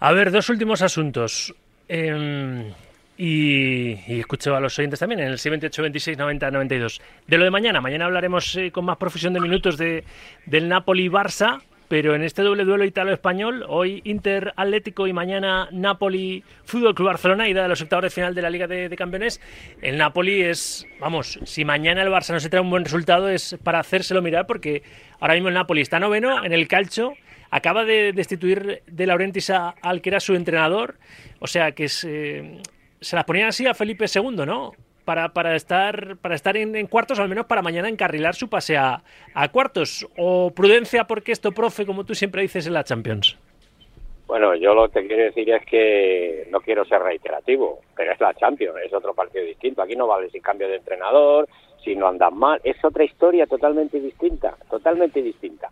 A 0.00 0.12
ver, 0.12 0.30
dos 0.30 0.48
últimos 0.48 0.80
asuntos. 0.80 1.54
Em, 1.86 2.72
y, 3.18 3.92
y, 4.10 4.20
escucho 4.20 4.56
a 4.56 4.60
los 4.60 4.78
oyentes 4.78 4.98
también 4.98 5.20
en 5.20 5.28
el 5.28 5.38
78 5.38 5.82
26 5.82 6.16
90 6.16 6.50
92. 6.50 7.02
De 7.26 7.36
lo 7.36 7.44
de 7.44 7.50
mañana, 7.50 7.82
mañana 7.82 8.06
hablaremos 8.06 8.56
eh, 8.56 8.72
con 8.72 8.86
más 8.86 8.96
profusión 8.96 9.34
de 9.34 9.40
minutos 9.40 9.76
de, 9.76 10.04
del 10.46 10.68
Napoli-Barça 10.68 11.60
pero 11.90 12.14
en 12.14 12.22
este 12.22 12.42
doble 12.42 12.64
duelo 12.64 12.84
italo-español, 12.84 13.64
hoy 13.66 14.00
Inter 14.04 14.52
Atlético 14.54 15.08
y 15.08 15.12
mañana 15.12 15.68
Napoli 15.72 16.44
Fútbol 16.62 16.94
Club 16.94 17.08
Barcelona, 17.08 17.48
ida 17.48 17.64
de 17.64 17.68
los 17.68 17.82
octavos 17.82 18.04
de 18.04 18.10
final 18.10 18.32
de 18.32 18.42
la 18.42 18.48
Liga 18.48 18.68
de, 18.68 18.94
Campeones, 18.96 19.40
el 19.82 19.98
Napoli 19.98 20.40
es, 20.40 20.86
vamos, 21.00 21.40
si 21.42 21.64
mañana 21.64 22.02
el 22.02 22.08
Barça 22.08 22.32
no 22.32 22.38
se 22.38 22.48
trae 22.48 22.62
un 22.62 22.70
buen 22.70 22.84
resultado 22.84 23.28
es 23.28 23.58
para 23.64 23.80
hacérselo 23.80 24.22
mirar 24.22 24.46
porque 24.46 24.84
ahora 25.18 25.34
mismo 25.34 25.48
el 25.48 25.54
Napoli 25.54 25.80
está 25.80 25.98
noveno 25.98 26.44
en 26.44 26.52
el 26.52 26.68
calcio, 26.68 27.14
acaba 27.50 27.84
de 27.84 28.12
destituir 28.12 28.82
de 28.86 29.06
Laurentiis 29.06 29.50
al 29.50 30.00
que 30.02 30.10
era 30.10 30.20
su 30.20 30.34
entrenador, 30.34 30.96
o 31.38 31.46
sea 31.46 31.72
que 31.72 31.88
se, 31.88 32.58
se 33.00 33.16
las 33.16 33.24
ponían 33.24 33.48
así 33.48 33.66
a 33.66 33.74
Felipe 33.74 34.06
II, 34.12 34.46
¿no? 34.46 34.72
para, 35.10 35.30
para 35.30 35.56
estar, 35.56 36.18
para 36.18 36.36
estar 36.36 36.56
en, 36.56 36.86
cuartos, 36.86 37.18
al 37.18 37.28
menos 37.28 37.46
para 37.46 37.62
mañana 37.62 37.88
encarrilar 37.88 38.36
su 38.36 38.48
pase 38.48 38.76
a, 38.76 39.02
cuartos. 39.50 40.06
O 40.16 40.52
prudencia 40.52 41.04
porque 41.04 41.32
esto, 41.32 41.50
profe, 41.50 41.84
como 41.84 42.04
tú 42.04 42.14
siempre 42.14 42.42
dices 42.42 42.68
en 42.68 42.74
la 42.74 42.84
Champions. 42.84 43.36
Bueno, 44.28 44.54
yo 44.54 44.72
lo 44.72 44.88
que 44.88 45.04
quiero 45.08 45.24
decir 45.24 45.50
es 45.50 45.66
que 45.66 46.46
no 46.50 46.60
quiero 46.60 46.84
ser 46.84 47.02
reiterativo, 47.02 47.80
pero 47.96 48.12
es 48.12 48.20
la 48.20 48.32
Champions, 48.34 48.76
es 48.84 48.94
otro 48.94 49.12
partido 49.12 49.44
distinto. 49.44 49.82
Aquí 49.82 49.96
no 49.96 50.06
vale 50.06 50.30
si 50.30 50.40
cambio 50.40 50.68
de 50.68 50.76
entrenador, 50.76 51.48
si 51.82 51.96
no 51.96 52.06
andan 52.06 52.36
mal, 52.36 52.60
es 52.62 52.76
otra 52.84 53.02
historia 53.02 53.46
totalmente 53.46 53.98
distinta, 53.98 54.54
totalmente 54.70 55.20
distinta. 55.20 55.70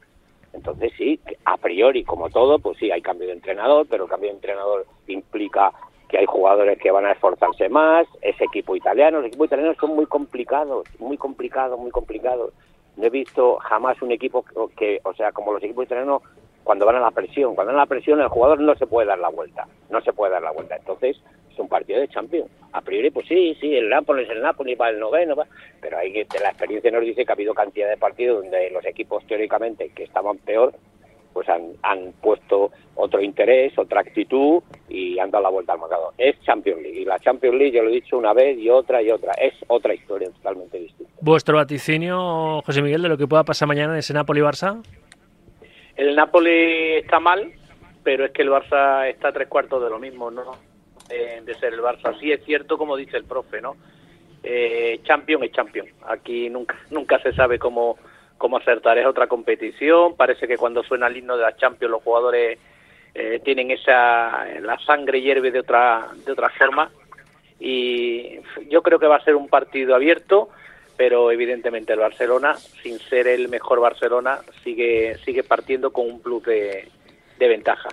Entonces 0.52 0.93
sí, 0.97 1.21
a 1.45 1.57
priori, 1.57 2.05
como 2.05 2.31
todo, 2.31 2.59
pues 2.59 2.78
sí, 2.78 2.90
hay 2.90 3.02
cambio 3.02 3.26
de 3.26 3.35
entrenador, 3.35 3.87
pero 3.88 4.05
el 4.05 4.11
cambio 4.11 4.31
de 4.31 4.37
entrenador 4.37 4.87
implica 5.07 5.73
que 6.09 6.19
hay 6.19 6.26
jugadores 6.26 6.78
que 6.78 6.90
van 6.90 7.05
a 7.05 7.12
esforzarse 7.12 7.69
más, 7.69 8.07
ese 8.23 8.45
equipo 8.45 8.75
italiano, 8.75 9.19
los 9.19 9.28
equipos 9.28 9.47
italianos 9.47 9.76
son 9.78 9.95
muy 9.95 10.07
complicados, 10.07 10.87
muy 10.99 11.19
complicados, 11.19 11.78
muy 11.78 11.90
complicados. 11.90 12.52
No 12.97 13.05
he 13.05 13.11
visto 13.11 13.57
jamás 13.57 14.00
un 14.02 14.11
equipo 14.11 14.45
que, 14.76 15.00
o 15.05 15.14
sea, 15.14 15.33
como 15.33 15.52
los 15.52 15.62
equipos 15.62 15.85
italianos, 15.85 16.23
cuando 16.64 16.87
van 16.87 16.97
a 16.97 17.00
la 17.00 17.11
presión, 17.11 17.55
cuando 17.55 17.73
van 17.73 17.81
a 17.81 17.85
la 17.85 17.87
presión 17.87 18.21
el 18.21 18.28
jugador 18.28 18.61
no 18.61 18.75
se 18.75 18.87
puede 18.87 19.07
dar 19.07 19.19
la 19.19 19.28
vuelta, 19.28 19.69
no 19.90 20.00
se 20.00 20.12
puede 20.12 20.33
dar 20.33 20.43
la 20.43 20.50
vuelta. 20.50 20.76
Entonces, 20.76 21.17
es 21.59 21.62
un 21.62 21.69
partido 21.69 22.00
de 22.00 22.09
Champions. 22.09 22.50
A 22.73 22.81
priori, 22.81 23.11
pues 23.11 23.27
sí, 23.27 23.57
sí, 23.61 23.75
el 23.75 23.88
Nápoles, 23.88 24.29
el 24.31 24.41
Nápoles 24.41 24.79
va 24.81 24.91
el 24.91 25.00
noveno, 25.00 25.35
pero 25.81 25.99
hay 25.99 26.12
que, 26.12 26.27
la 26.41 26.50
experiencia 26.50 26.91
nos 26.91 27.03
dice 27.03 27.25
que 27.25 27.33
ha 27.33 27.35
habido 27.35 27.55
cantidad 27.55 27.88
de 27.88 27.97
partidos 27.97 28.43
donde 28.43 28.71
los 28.71 28.85
equipos 28.85 29.27
teóricamente 29.27 29.91
que 29.95 30.05
estaban 30.05 30.38
peor 30.38 30.73
pues 31.33 31.49
han, 31.50 31.75
han 31.83 32.12
puesto 32.21 32.73
otro 32.97 33.21
interés, 33.21 33.79
otra 33.79 34.00
actitud 34.00 34.61
y 34.88 35.18
han 35.18 35.31
dado 35.31 35.44
la 35.44 35.51
vuelta 35.51 35.75
al 35.75 35.79
marcador. 35.79 36.12
Es 36.18 36.40
Champions 36.40 36.83
League 36.83 37.01
y 37.01 37.05
la 37.05 37.18
Champions 37.21 37.57
League, 37.57 37.77
yo 37.77 37.83
lo 37.83 37.90
he 37.90 37.94
dicho 37.94 38.18
una 38.18 38.33
vez 38.33 38.59
y 38.59 38.68
otra 38.68 39.03
y 39.03 39.11
otra, 39.11 39.35
es 39.35 39.55
otra 39.68 39.94
historia 39.94 40.31
totalmente 40.31 40.79
distinta. 40.79 41.12
¿Vuestro 41.21 41.57
vaticinio, 41.57 42.61
José 42.62 42.83
Miguel, 42.83 43.03
de 43.03 43.09
lo 43.09 43.18
que 43.18 43.29
pueda 43.29 43.44
pasar 43.44 43.68
mañana 43.68 43.92
en 43.92 44.01
ese 44.01 44.14
Napoli-Barça? 44.14 44.83
El 45.97 46.16
Napoli 46.16 46.97
está 46.97 47.21
mal, 47.21 47.53
pero 48.03 48.25
es 48.25 48.33
que 48.33 48.42
el 48.42 48.51
Barça 48.51 49.09
está 49.09 49.31
tres 49.31 49.47
cuartos 49.49 49.83
de 49.83 49.90
lo 49.90 49.99
mismo, 50.01 50.31
¿no? 50.31 50.67
De 51.09 51.55
ser 51.55 51.75
el 51.75 51.81
Barça. 51.81 52.18
Sí 52.21 52.31
es 52.31 52.44
cierto, 52.44 52.77
como 52.77 52.97
dice 52.97 53.16
el 53.16 53.25
profe, 53.25 53.61
¿no? 53.61 53.77
Eh, 54.42 55.01
champion 55.05 55.42
es 55.44 55.53
champion. 55.53 55.87
Aquí 56.07 56.49
nunca, 56.49 56.77
nunca 56.90 57.18
se 57.21 57.33
sabe 57.33 57.59
cómo 57.59 57.99
cómo 58.38 58.57
acertar. 58.57 58.97
Es 58.97 59.07
otra 59.07 59.27
competición. 59.27 60.16
Parece 60.16 60.47
que 60.47 60.57
cuando 60.57 60.83
suena 60.83 61.09
el 61.09 61.16
himno 61.16 61.37
de 61.37 61.42
la 61.42 61.57
Champions 61.57 61.90
los 61.90 62.03
jugadores 62.03 62.59
eh, 63.14 63.40
tienen 63.44 63.71
esa 63.71 64.47
la 64.61 64.79
sangre 64.87 65.21
hierve 65.21 65.51
de 65.51 65.61
otra 65.61 66.09
de 66.25 66.33
otra 66.33 66.51
forma 66.51 66.90
y 67.59 68.38
yo 68.68 68.83
creo 68.83 68.99
que 68.99 69.07
va 69.09 69.16
a 69.16 69.25
ser 69.25 69.35
un 69.35 69.49
partido 69.49 69.94
abierto 69.94 70.51
pero 70.97 71.33
evidentemente 71.33 71.94
el 71.94 71.99
Barcelona 71.99 72.55
sin 72.83 72.99
ser 72.99 73.27
el 73.27 73.49
mejor 73.49 73.81
Barcelona 73.81 74.40
sigue 74.62 75.16
sigue 75.25 75.42
partiendo 75.42 75.90
con 75.90 76.07
un 76.07 76.21
plus 76.21 76.44
de, 76.44 76.88
de 77.38 77.49
ventaja 77.49 77.88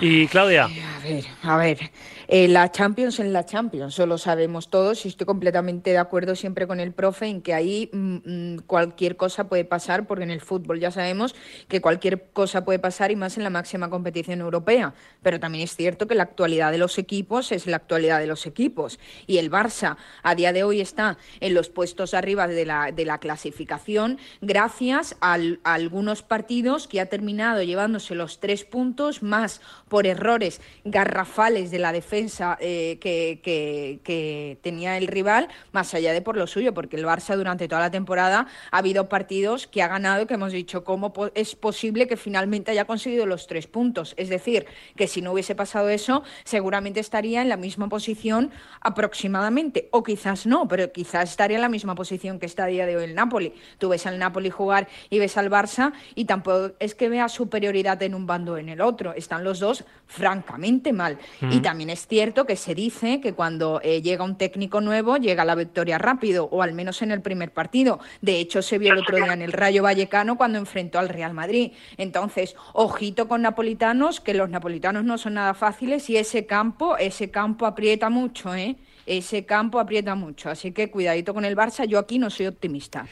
y 0.00 0.26
Claudia. 0.28 0.64
A 0.64 1.00
ver 1.00 1.24
a 1.42 1.56
ver. 1.56 1.90
Eh, 2.30 2.46
la 2.46 2.70
Champions 2.70 3.20
en 3.20 3.32
la 3.32 3.46
Champions, 3.46 3.94
eso 3.94 4.04
lo 4.04 4.18
sabemos 4.18 4.68
todos 4.68 5.06
y 5.06 5.08
estoy 5.08 5.26
completamente 5.26 5.90
de 5.90 5.96
acuerdo 5.96 6.36
siempre 6.36 6.66
con 6.66 6.78
el 6.78 6.92
profe 6.92 7.26
en 7.26 7.40
que 7.40 7.54
ahí 7.54 7.88
mm, 7.90 8.16
mm, 8.24 8.58
cualquier 8.66 9.16
cosa 9.16 9.48
puede 9.48 9.64
pasar, 9.64 10.06
porque 10.06 10.24
en 10.24 10.30
el 10.30 10.42
fútbol 10.42 10.78
ya 10.78 10.90
sabemos 10.90 11.34
que 11.68 11.80
cualquier 11.80 12.28
cosa 12.34 12.66
puede 12.66 12.78
pasar 12.78 13.10
y 13.10 13.16
más 13.16 13.38
en 13.38 13.44
la 13.44 13.50
máxima 13.50 13.88
competición 13.88 14.40
europea. 14.40 14.92
Pero 15.22 15.40
también 15.40 15.64
es 15.64 15.74
cierto 15.74 16.06
que 16.06 16.14
la 16.14 16.24
actualidad 16.24 16.70
de 16.70 16.76
los 16.76 16.98
equipos 16.98 17.50
es 17.50 17.66
la 17.66 17.76
actualidad 17.76 18.18
de 18.20 18.26
los 18.26 18.44
equipos. 18.44 18.98
Y 19.26 19.38
el 19.38 19.50
Barça 19.50 19.96
a 20.22 20.34
día 20.34 20.52
de 20.52 20.64
hoy 20.64 20.82
está 20.82 21.16
en 21.40 21.54
los 21.54 21.70
puestos 21.70 22.12
arriba 22.12 22.46
de 22.46 22.66
la, 22.66 22.92
de 22.92 23.06
la 23.06 23.18
clasificación 23.18 24.18
gracias 24.42 25.16
a 25.22 25.38
algunos 25.64 26.22
partidos 26.22 26.88
que 26.88 27.00
ha 27.00 27.06
terminado 27.06 27.62
llevándose 27.62 28.14
los 28.14 28.38
tres 28.38 28.64
puntos 28.64 29.22
más 29.22 29.62
por 29.88 30.06
errores 30.06 30.60
garrafales 30.84 31.70
de 31.70 31.78
la 31.78 31.92
defensa 31.92 32.56
eh, 32.60 32.98
que, 33.00 33.40
que, 33.42 34.58
tenía 34.62 34.96
el 34.96 35.06
rival, 35.06 35.48
más 35.72 35.94
allá 35.94 36.12
de 36.12 36.22
por 36.22 36.36
lo 36.36 36.46
suyo, 36.46 36.74
porque 36.74 36.96
el 36.96 37.04
Barça 37.04 37.36
durante 37.36 37.68
toda 37.68 37.80
la 37.80 37.90
temporada 37.90 38.46
ha 38.70 38.78
habido 38.78 39.08
partidos 39.08 39.66
que 39.66 39.82
ha 39.82 39.88
ganado 39.88 40.26
que 40.26 40.34
hemos 40.34 40.52
dicho 40.52 40.84
cómo 40.84 41.12
es 41.34 41.54
posible 41.54 42.06
que 42.06 42.16
finalmente 42.16 42.70
haya 42.70 42.84
conseguido 42.84 43.26
los 43.26 43.46
tres 43.46 43.66
puntos. 43.66 44.14
Es 44.16 44.28
decir, 44.28 44.66
que 44.96 45.06
si 45.06 45.22
no 45.22 45.32
hubiese 45.32 45.54
pasado 45.54 45.88
eso, 45.88 46.22
seguramente 46.44 47.00
estaría 47.00 47.42
en 47.42 47.48
la 47.48 47.56
misma 47.56 47.88
posición 47.88 48.50
aproximadamente, 48.80 49.88
o 49.92 50.02
quizás 50.02 50.46
no, 50.46 50.68
pero 50.68 50.92
quizás 50.92 51.30
estaría 51.30 51.56
en 51.56 51.62
la 51.62 51.68
misma 51.68 51.94
posición 51.94 52.38
que 52.38 52.46
está 52.46 52.64
a 52.64 52.66
día 52.66 52.86
de 52.86 52.96
hoy 52.96 53.04
el 53.04 53.14
Napoli. 53.14 53.52
Tú 53.78 53.88
ves 53.88 54.06
al 54.06 54.18
Napoli 54.18 54.50
jugar 54.50 54.88
y 55.10 55.18
ves 55.18 55.36
al 55.36 55.50
Barça 55.50 55.92
y 56.14 56.24
tampoco 56.24 56.72
es 56.78 56.94
que 56.94 57.08
vea 57.08 57.28
superioridad 57.28 58.02
en 58.02 58.14
un 58.14 58.26
bando 58.26 58.54
o 58.54 58.58
en 58.58 58.68
el 58.68 58.80
otro. 58.80 59.12
Están 59.14 59.44
los 59.48 59.60
dos 59.60 59.84
francamente 60.06 60.92
mal. 60.92 61.18
Y 61.50 61.60
también 61.60 61.90
es 61.90 62.06
cierto 62.06 62.44
que 62.44 62.56
se 62.56 62.74
dice 62.74 63.20
que 63.20 63.32
cuando 63.32 63.80
eh, 63.82 64.02
llega 64.02 64.24
un 64.24 64.36
técnico 64.36 64.80
nuevo 64.80 65.16
llega 65.16 65.44
la 65.44 65.54
victoria 65.54 65.98
rápido, 65.98 66.48
o 66.50 66.62
al 66.62 66.72
menos 66.72 67.02
en 67.02 67.10
el 67.10 67.20
primer 67.20 67.52
partido. 67.52 67.98
De 68.20 68.38
hecho, 68.38 68.62
se 68.62 68.78
vio 68.78 68.92
el 68.92 68.98
otro 69.00 69.16
día 69.16 69.32
en 69.32 69.42
el 69.42 69.52
Rayo 69.52 69.82
Vallecano 69.82 70.36
cuando 70.36 70.58
enfrentó 70.58 70.98
al 70.98 71.08
Real 71.08 71.34
Madrid. 71.34 71.72
Entonces, 71.96 72.56
ojito 72.72 73.28
con 73.28 73.42
napolitanos, 73.42 74.20
que 74.20 74.34
los 74.34 74.48
napolitanos 74.50 75.04
no 75.04 75.18
son 75.18 75.34
nada 75.34 75.54
fáciles 75.54 76.08
y 76.10 76.16
ese 76.16 76.46
campo, 76.46 76.96
ese 76.96 77.30
campo 77.30 77.66
aprieta 77.66 78.10
mucho, 78.10 78.54
¿eh? 78.54 78.76
Ese 79.06 79.46
campo 79.46 79.80
aprieta 79.80 80.14
mucho. 80.14 80.50
Así 80.50 80.72
que 80.72 80.90
cuidadito 80.90 81.32
con 81.32 81.44
el 81.44 81.56
Barça, 81.56 81.86
yo 81.86 81.98
aquí 81.98 82.18
no 82.18 82.28
soy 82.28 82.46
optimista. 82.46 83.06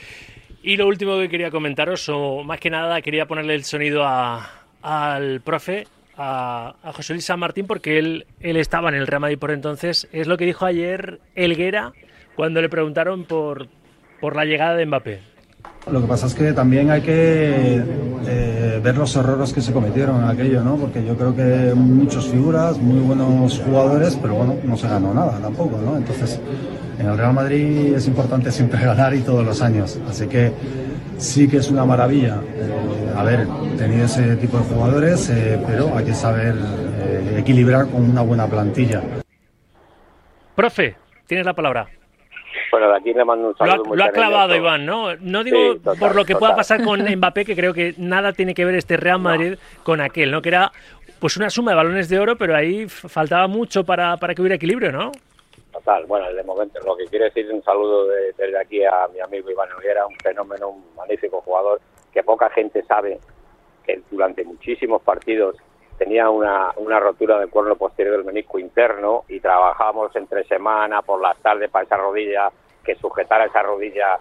Y 0.62 0.77
lo 0.77 0.88
último 0.88 1.16
que 1.18 1.29
quería 1.29 1.51
comentaros, 1.51 2.09
o 2.09 2.42
más 2.42 2.59
que 2.59 2.70
nada 2.70 3.01
quería 3.01 3.27
ponerle 3.27 3.55
el 3.55 3.64
sonido 3.64 4.05
al 4.83 5.40
profe, 5.42 5.87
a, 6.16 6.74
José 6.94 7.14
Luis 7.14 7.24
San 7.24 7.40
Martín 7.40 7.66
porque 7.66 7.98
él, 7.98 8.26
él 8.40 8.57
estaba 8.57 8.88
en 8.88 8.94
el 8.96 9.07
Real 9.07 9.20
Madrid 9.20 9.38
por 9.38 9.50
entonces. 9.50 10.09
Es 10.12 10.26
lo 10.26 10.37
que 10.37 10.46
dijo 10.46 10.64
ayer 10.64 11.20
Elguera 11.35 11.92
cuando 12.35 12.61
le 12.61 12.68
preguntaron 12.68 13.24
por, 13.24 13.68
por 14.20 14.37
la 14.37 14.44
llegada 14.44 14.76
de 14.76 14.87
Mbappé. 14.87 15.37
Lo 15.90 16.00
que 16.00 16.07
pasa 16.09 16.26
es 16.26 16.35
que 16.35 16.52
también 16.52 16.90
hay 16.90 17.00
que 17.00 17.81
eh, 18.26 18.81
ver 18.83 18.96
los 18.96 19.14
errores 19.14 19.52
que 19.52 19.61
se 19.61 19.72
cometieron 19.72 20.22
en 20.22 20.29
aquello, 20.29 20.62
¿no? 20.62 20.76
Porque 20.76 21.05
yo 21.05 21.16
creo 21.16 21.35
que 21.35 21.74
muchas 21.74 22.26
figuras, 22.26 22.79
muy 22.79 23.00
buenos 23.00 23.61
jugadores, 23.61 24.18
pero 24.20 24.35
bueno, 24.35 24.57
no 24.64 24.76
se 24.76 24.88
ganó 24.88 25.14
nada 25.14 25.38
tampoco, 25.40 25.79
¿no? 25.79 25.96
Entonces, 25.96 26.40
en 26.98 27.07
el 27.07 27.16
Real 27.16 27.33
Madrid 27.33 27.94
es 27.94 28.07
importante 28.09 28.50
siempre 28.50 28.81
ganar 28.85 29.14
y 29.14 29.20
todos 29.20 29.44
los 29.44 29.62
años. 29.62 29.98
Así 30.09 30.26
que 30.26 30.50
sí 31.18 31.48
que 31.48 31.59
es 31.59 31.70
una 31.70 31.85
maravilla 31.85 32.40
eh, 32.55 33.12
haber 33.16 33.46
tenido 33.79 34.05
ese 34.05 34.37
tipo 34.37 34.59
de 34.59 34.64
jugadores, 34.64 35.31
eh, 35.31 35.59
pero 35.66 35.96
hay 35.96 36.05
que 36.05 36.14
saber 36.14 36.55
eh, 37.00 37.37
equilibrar 37.38 37.87
con 37.87 38.09
una 38.09 38.22
buena 38.22 38.46
plantilla. 38.46 39.02
Profe, 40.55 40.96
tienes 41.26 41.46
la 41.46 41.55
palabra. 41.55 41.87
Bueno, 42.70 42.88
de 42.88 42.96
aquí 42.96 43.12
le 43.12 43.24
mando 43.24 43.48
un 43.48 43.57
saludo. 43.57 43.85
Lo 43.85 43.92
ha, 43.92 43.96
lo 43.96 44.05
ha 44.05 44.09
clavado 44.11 44.57
Iván, 44.57 44.87
¿no? 44.87 45.14
No 45.16 45.44
digo 45.44 45.76
por 45.98 46.14
lo 46.14 46.24
que 46.24 46.37
pueda 46.37 46.57
pasar 46.57 46.83
con 46.83 47.00
Mbappé, 47.16 47.44
que 47.44 47.55
creo 47.55 47.72
que 47.72 47.94
nada 47.98 48.33
tiene 48.33 48.55
que 48.55 48.64
ver 48.64 48.74
este 48.74 48.96
Real 48.96 49.20
Madrid 49.20 49.55
con 49.83 50.00
aquel, 50.00 50.31
¿no? 50.31 50.42
Que 50.42 50.48
era 50.50 50.72
pues 51.18 51.37
una 51.37 51.48
suma 51.48 51.70
de 51.70 51.76
balones 51.76 52.09
de 52.09 52.18
oro, 52.18 52.37
pero 52.37 52.55
ahí 52.55 52.88
faltaba 52.88 53.46
mucho 53.46 53.85
para, 53.85 54.16
para 54.16 54.35
que 54.35 54.42
hubiera 54.42 54.57
equilibrio, 54.57 54.92
¿no? 54.92 55.12
Total, 55.87 56.05
bueno, 56.07 56.33
de 56.33 56.42
momento 56.42 56.81
lo 56.81 56.96
que 56.96 57.05
quiero 57.05 57.27
decir 57.27 57.46
es 57.46 57.53
un 57.53 57.62
saludo 57.62 58.09
desde 58.09 58.59
aquí 58.59 58.83
a 58.83 59.07
mi 59.07 59.20
amigo 59.20 59.53
Iván 59.53 59.68
Noguera, 59.68 60.05
un 60.05 60.16
fenómeno, 60.16 60.70
un 60.70 60.85
magnífico 60.96 61.40
jugador 61.42 61.81
que 62.12 62.25
poca 62.25 62.51
gente 62.51 62.83
sabe 62.83 63.20
que 63.85 64.03
durante 64.11 64.42
muchísimos 64.42 65.01
partidos 65.03 65.55
tenía 65.96 66.29
una, 66.29 66.72
una 66.75 66.99
rotura 66.99 67.38
del 67.38 67.51
cuerno 67.51 67.77
posterior 67.77 68.16
del 68.16 68.25
menisco 68.25 68.59
interno 68.59 69.27
y 69.29 69.38
trabajábamos 69.38 70.11
entre 70.16 70.42
semana 70.49 71.03
por 71.03 71.20
las 71.20 71.38
tardes 71.38 71.70
para 71.70 71.85
esa 71.85 71.99
rodilla, 71.99 72.51
que 72.83 72.96
sujetara 72.96 73.44
esa 73.44 73.62
rodilla, 73.62 74.18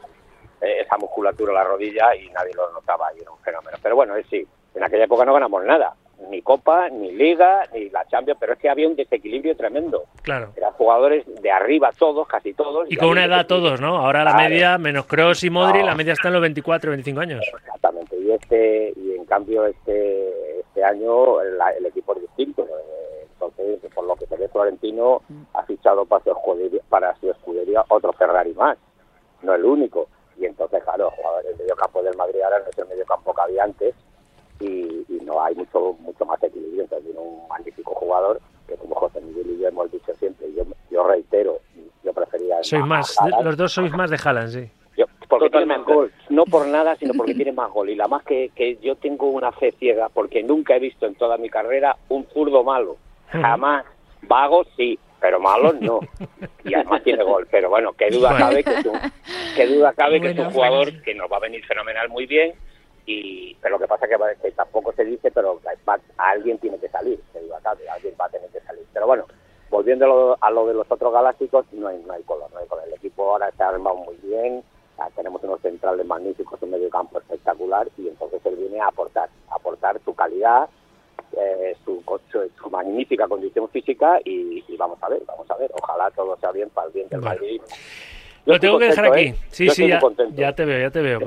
eh, 0.62 0.82
esa 0.82 1.00
musculatura 1.00 1.52
la 1.52 1.64
rodilla 1.64 2.16
y 2.16 2.30
nadie 2.30 2.54
lo 2.54 2.72
notaba 2.74 3.08
y 3.18 3.22
era 3.22 3.32
un 3.32 3.40
fenómeno. 3.40 3.76
Pero 3.82 3.96
bueno, 3.96 4.16
es 4.16 4.28
sí, 4.28 4.48
en 4.76 4.84
aquella 4.84 5.06
época 5.06 5.26
no 5.26 5.34
ganamos 5.34 5.66
nada, 5.66 5.96
ni 6.30 6.42
Copa, 6.42 6.90
ni 6.90 7.12
Liga, 7.12 7.64
ni 7.74 7.90
la 7.90 8.06
Champions, 8.08 8.38
pero 8.40 8.54
es 8.54 8.60
que 8.60 8.70
había 8.70 8.88
un 8.88 8.96
desequilibrio 8.96 9.56
tremendo. 9.56 10.04
Claro. 10.22 10.52
Eran 10.56 10.74
jugadores 10.74 11.26
de 11.42 11.52
arriba 11.52 11.92
todos, 11.98 12.28
casi 12.28 12.54
todos. 12.54 12.88
Y, 12.90 12.96
con 12.96 13.10
una 13.10 13.26
edad 13.26 13.46
todos, 13.48 13.80
¿no? 13.82 13.98
Ahora 13.98 14.24
la 14.24 14.36
media, 14.36 14.78
menos 14.78 15.06
Cross 15.06 15.44
y 15.44 15.50
Modri, 15.50 15.84
la 15.84 15.96
media 15.96 16.14
está 16.14 16.30
en 16.30 16.34
los 16.34 16.42
24, 16.42 16.92
25 16.92 17.20
años. 17.20 17.46
Exactamente. 17.56 18.18
Y 18.18 18.32
este 18.32 18.94
y 18.96 19.16
en 19.16 19.26
cambio 19.26 19.66
este 19.66 20.60
este 20.60 20.84
año 20.84 21.40
el 21.42 21.86
equipo 21.86 22.14
es 22.16 22.22
distinto. 22.22 22.68
Entonces, 23.34 23.80
por 23.94 24.06
lo 24.06 24.16
que 24.16 24.26
se 24.26 24.36
ve, 24.36 24.48
Florentino 24.50 25.22
ha 25.54 25.64
fichado 25.64 26.06
para 26.06 26.24
su 26.24 26.32
escudería, 26.32 26.82
para 26.90 27.16
su 27.16 27.30
escudería 27.30 27.84
otro 27.90 28.12
Ferrari 28.14 28.54
más, 28.54 28.78
no 29.42 29.54
el 29.54 29.64
único. 29.64 30.08
Y 30.38 30.46
entonces, 30.46 30.84
claro, 30.84 31.12
jugadores 31.12 31.58
del 31.58 31.68
campo 31.76 32.04
del 32.04 32.18
Madrid 32.18 32.42
ahora 32.42 32.60
no 32.60 32.70
es 32.70 32.78
el 32.78 32.88
mediocampo 32.88 33.34
que 33.34 33.42
había 33.42 33.64
antes 33.64 33.96
y, 34.60 35.06
no 35.26 35.42
hay 35.42 35.56
mucho 35.56 35.94
mucho 36.00 36.26
más 36.26 36.42
equilibrio. 36.44 36.84
Entonces 36.84 37.06
tiene 37.06 37.20
un 37.20 37.48
magnífico 37.48 37.96
jugador 37.96 38.40
que 38.68 38.76
como 38.76 38.96
José 38.96 39.22
Miguel 39.22 39.52
y 39.52 39.60
yo 39.60 39.68
hemos 39.68 39.92
dicho 39.92 40.14
siempre, 40.16 40.54
yo, 40.54 40.64
yo 40.92 41.08
reitero, 41.08 41.60
yo 42.04 42.14
prefería... 42.14 42.55
Sois 42.66 42.86
más, 42.86 43.18
los 43.44 43.58
dos 43.58 43.72
sois 43.72 43.92
más 43.94 44.10
de 44.10 44.18
Haaland, 44.24 44.50
sí. 44.50 44.70
porque 45.28 45.50
tiene 45.50 45.66
más 45.66 45.86
gol, 45.86 46.12
no 46.30 46.46
por 46.46 46.68
nada, 46.68 46.96
sino 46.96 47.14
porque 47.18 47.34
tiene 47.34 47.52
más 47.52 47.72
gol. 47.72 47.90
Y 47.90 47.96
la 47.96 48.08
más 48.08 48.24
que, 48.24 48.52
que 48.56 48.78
yo 48.82 48.96
tengo 48.96 49.28
una 49.30 49.52
fe 49.52 49.74
ciega, 49.80 50.10
porque 50.10 50.44
nunca 50.44 50.76
he 50.76 50.80
visto 50.80 51.06
en 51.06 51.16
toda 51.16 51.38
mi 51.38 51.50
carrera 51.50 51.96
un 52.10 52.26
zurdo 52.34 52.64
malo. 52.64 52.98
Jamás. 53.30 53.86
Vago 54.24 54.66
sí, 54.76 54.98
pero 55.20 55.40
malo 55.40 55.74
no. 55.80 56.00
Y 56.64 56.74
además 56.74 57.04
tiene 57.04 57.24
gol. 57.24 57.48
Pero 57.52 57.70
bueno, 57.70 57.94
qué 57.94 58.10
duda 58.10 58.36
cabe 58.38 58.64
que 58.64 58.74
es 58.74 58.86
un, 58.86 59.00
qué 59.56 59.68
duda 59.68 59.94
cabe 59.94 60.20
que 60.20 60.32
es 60.32 60.40
un 60.40 60.52
jugador 60.52 61.02
que 61.04 61.14
nos 61.14 61.32
va 61.32 61.38
a 61.38 61.42
venir 61.42 61.64
fenomenal 61.66 62.10
muy 62.10 62.26
bien 62.26 62.54
y 63.06 63.56
pero 63.62 63.76
lo 63.76 63.80
que 63.80 63.88
pasa 63.88 64.08
que, 64.08 64.16
que 64.42 64.52
tampoco 64.52 64.92
se 64.94 65.06
dice 65.06 65.32
pero 65.32 65.60
alguien 66.18 66.58
tiene 66.58 66.78
que 66.80 66.90
salir 66.90 67.20
se 67.32 67.40
digo 67.40 67.56
acá 67.56 67.76
alguien 67.94 68.14
va 68.20 68.26
a 68.26 68.30
tener 68.30 68.50
que 68.50 68.60
salir 68.62 68.84
pero 68.94 69.06
bueno 69.06 69.26
volviendo 69.70 70.38
a 70.40 70.52
lo, 70.52 70.68
de 70.68 70.74
los 70.74 70.90
otros 70.90 71.14
galácticos 71.14 71.66
no 71.74 71.88
hay 71.88 72.02
no 72.06 72.14
hay 72.14 72.24
color 72.24 72.50
ahora 73.32 73.50
está 73.50 73.70
armado 73.70 73.96
muy 73.98 74.16
bien 74.24 74.64
tenemos 75.16 75.44
unos 75.44 75.62
centrales 75.62 76.06
magníficos 76.06 76.62
un 76.62 76.72
medio 76.72 76.90
campo 76.90 77.20
espectacular 77.20 77.88
y 77.98 78.08
entonces 78.08 78.42
él 78.46 78.56
viene 78.56 78.80
a 78.80 78.88
aportar 78.88 79.30
aportar 79.50 80.00
su 80.04 80.14
calidad 80.14 80.70
eh, 81.38 81.76
su, 81.84 82.02
su, 82.32 82.70
magnífica 82.70 83.28
condición 83.28 83.68
física 83.70 84.20
y, 84.24 84.64
vamos 84.78 84.98
a 85.02 85.10
ver 85.10 85.24
vamos 85.26 85.50
a 85.50 85.58
ver 85.58 85.72
ojalá 85.74 86.10
todo 86.12 86.38
sea 86.38 86.52
bien 86.52 86.70
para 86.70 86.88
el 86.88 86.94
bien 86.94 87.10
del 87.10 87.22
Madrid 87.22 87.62
lo 88.46 88.60
tengo 88.60 88.78
que 88.78 88.86
dejar 88.86 89.06
aquí. 89.08 89.22
¿eh? 89.22 89.36
Sí, 89.50 89.70
sí, 89.70 89.88
ya, 89.88 90.00
te 90.54 90.66
veo, 90.66 90.80
ya 90.80 90.92
te 90.92 91.02
veo. 91.02 91.20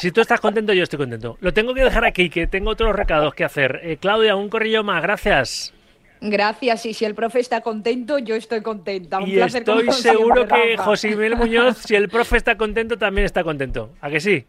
Si 0.00 0.10
tú 0.10 0.20
estás 0.20 0.40
contento, 0.40 0.72
yo 0.72 0.82
estoy 0.82 0.98
contento. 0.98 1.36
Lo 1.40 1.52
tengo 1.52 1.72
que 1.72 1.84
dejar 1.84 2.04
aquí, 2.04 2.28
que 2.30 2.48
tengo 2.48 2.70
otros 2.70 2.96
recados 2.96 3.32
que 3.34 3.44
hacer. 3.44 3.80
Eh, 3.84 3.96
Claudia, 3.98 4.34
un 4.34 4.48
corrillo 4.48 4.82
más, 4.82 5.00
gracias. 5.00 5.72
Gracias, 6.20 6.86
y 6.86 6.94
si 6.94 7.04
el 7.04 7.14
profe 7.14 7.40
está 7.40 7.60
contento, 7.60 8.18
yo 8.18 8.34
estoy 8.34 8.62
contenta. 8.62 9.20
y 9.22 9.38
estoy 9.38 9.90
seguro 9.92 10.46
que 10.46 10.76
José 10.76 11.10
Miguel 11.10 11.36
Muñoz, 11.36 11.78
si 11.78 11.94
el 11.94 12.08
profe 12.08 12.36
está 12.36 12.56
contento, 12.56 12.98
también 12.98 13.24
está 13.24 13.44
contento. 13.44 13.90
¿A 14.00 14.10
que 14.10 14.20
sí? 14.20 14.44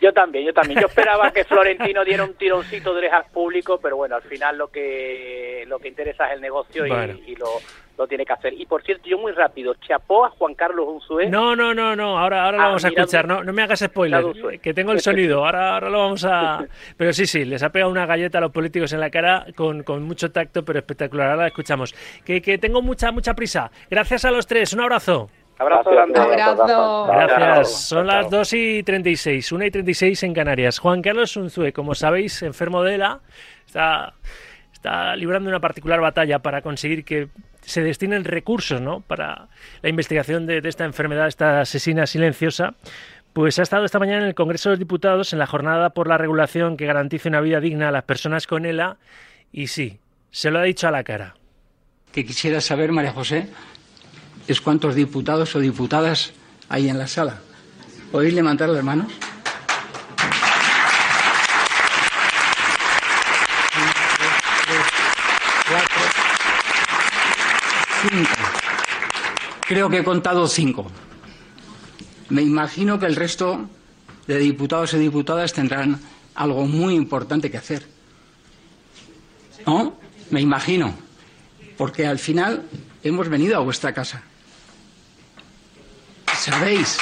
Yo 0.00 0.12
también, 0.12 0.44
yo 0.44 0.52
también. 0.52 0.80
Yo 0.80 0.86
esperaba 0.86 1.32
que 1.32 1.44
Florentino 1.44 2.04
diera 2.04 2.24
un 2.24 2.34
tironcito 2.34 2.92
de 2.92 2.98
orejas 2.98 3.26
público, 3.30 3.78
pero 3.80 3.96
bueno, 3.96 4.16
al 4.16 4.22
final 4.22 4.58
lo 4.58 4.68
que 4.68 5.64
lo 5.66 5.78
que 5.78 5.88
interesa 5.88 6.28
es 6.28 6.34
el 6.34 6.40
negocio 6.40 6.84
y, 6.86 7.36
lo, 7.36 7.48
lo 7.96 8.06
tiene 8.06 8.24
que 8.24 8.32
hacer. 8.32 8.54
Y 8.54 8.66
por 8.66 8.82
cierto, 8.82 9.08
yo 9.08 9.18
muy 9.18 9.32
rápido, 9.32 9.74
chapó 9.86 10.24
a 10.24 10.30
Juan 10.30 10.54
Carlos 10.54 10.86
Unzué. 10.88 11.28
No, 11.28 11.54
no, 11.54 11.74
no, 11.74 11.94
no, 11.94 12.18
ahora, 12.18 12.44
ahora 12.44 12.56
lo 12.56 12.62
ah, 12.62 12.66
vamos 12.66 12.84
a 12.84 12.88
escuchar, 12.88 13.26
no, 13.26 13.42
no 13.44 13.52
me 13.52 13.62
hagas 13.62 13.80
spoiler, 13.80 14.24
que 14.60 14.74
tengo 14.74 14.92
el 14.92 15.00
sonido, 15.02 15.44
ahora, 15.44 15.74
ahora 15.74 15.90
lo 15.90 15.98
vamos 15.98 16.24
a... 16.24 16.64
Pero 16.96 17.12
sí, 17.12 17.26
sí, 17.26 17.44
les 17.44 17.62
ha 17.62 17.70
pegado 17.70 17.90
una 17.90 18.06
galleta 18.06 18.38
a 18.38 18.40
los 18.40 18.52
políticos 18.52 18.92
en 18.92 19.00
la 19.00 19.10
cara 19.10 19.46
con, 19.54 19.82
con 19.82 20.02
mucho 20.02 20.30
tacto, 20.30 20.64
pero 20.64 20.78
espectacular, 20.78 21.30
ahora 21.30 21.42
la 21.42 21.48
escuchamos. 21.48 21.94
Que, 22.24 22.40
que 22.40 22.58
tengo 22.58 22.82
mucha, 22.82 23.12
mucha 23.12 23.34
prisa. 23.34 23.70
Gracias 23.90 24.24
a 24.24 24.30
los 24.30 24.46
tres, 24.46 24.72
un 24.72 24.80
abrazo. 24.80 25.28
Abrazo 25.58 25.90
grande. 25.90 26.18
Abrazo. 26.18 27.06
Gracias. 27.06 27.88
Son 27.88 28.06
las 28.06 28.28
2 28.28 28.52
y 28.54 28.82
36, 28.82 29.52
1 29.52 29.64
y 29.64 29.70
36 29.70 30.22
en 30.24 30.34
Canarias. 30.34 30.78
Juan 30.78 31.00
Carlos 31.00 31.36
Unzué, 31.36 31.72
como 31.72 31.94
sabéis, 31.94 32.42
enfermo 32.42 32.82
de 32.82 32.96
ELA, 32.96 33.20
está, 33.64 34.14
está 34.84 35.16
librando 35.16 35.48
una 35.48 35.60
particular 35.60 35.98
batalla 36.02 36.40
para 36.40 36.60
conseguir 36.60 37.06
que 37.06 37.28
se 37.62 37.82
destinen 37.82 38.24
recursos 38.24 38.82
¿no? 38.82 39.00
para 39.00 39.48
la 39.80 39.88
investigación 39.88 40.44
de, 40.44 40.60
esta 40.62 40.84
enfermedad, 40.84 41.26
esta 41.26 41.62
asesina 41.62 42.06
silenciosa, 42.06 42.74
pues 43.32 43.58
ha 43.58 43.62
estado 43.62 43.86
esta 43.86 43.98
mañana 43.98 44.18
en 44.18 44.28
el 44.28 44.34
Congreso 44.34 44.68
de 44.68 44.74
los 44.74 44.78
Diputados 44.78 45.32
en 45.32 45.38
la 45.38 45.46
jornada 45.46 45.90
por 45.90 46.06
la 46.06 46.18
regulación 46.18 46.76
que 46.76 46.84
garantice 46.84 47.30
una 47.30 47.40
vida 47.40 47.60
digna 47.60 47.88
a 47.88 47.92
las 47.92 48.04
personas 48.04 48.46
con 48.46 48.66
ELA 48.66 48.98
y 49.52 49.68
sí, 49.68 50.00
se 50.30 50.50
lo 50.50 50.58
ha 50.58 50.64
dicho 50.64 50.86
a 50.86 50.90
la 50.90 51.02
cara. 51.02 51.34
Que 52.12 52.26
quisiera 52.26 52.60
saber, 52.60 52.92
María 52.92 53.12
José, 53.12 53.48
es 54.46 54.60
cuántos 54.60 54.94
diputados 54.94 55.56
o 55.56 55.60
diputadas 55.60 56.34
hay 56.68 56.90
en 56.90 56.98
la 56.98 57.06
sala. 57.06 57.38
¿Podéis 58.12 58.34
levantar 58.34 58.68
las 58.68 58.84
manos? 58.84 59.10
Creo 69.74 69.90
que 69.90 69.98
he 69.98 70.04
contado 70.04 70.46
cinco. 70.46 70.86
Me 72.28 72.42
imagino 72.42 72.96
que 73.00 73.06
el 73.06 73.16
resto 73.16 73.68
de 74.28 74.38
diputados 74.38 74.94
y 74.94 74.98
diputadas 74.98 75.52
tendrán 75.52 76.00
algo 76.36 76.64
muy 76.68 76.94
importante 76.94 77.50
que 77.50 77.58
hacer. 77.58 77.84
¿No? 79.66 79.98
Me 80.30 80.40
imagino. 80.40 80.94
Porque 81.76 82.06
al 82.06 82.20
final 82.20 82.62
hemos 83.02 83.28
venido 83.28 83.56
a 83.56 83.62
vuestra 83.62 83.92
casa. 83.92 84.22
¿Sabéis? 86.36 86.96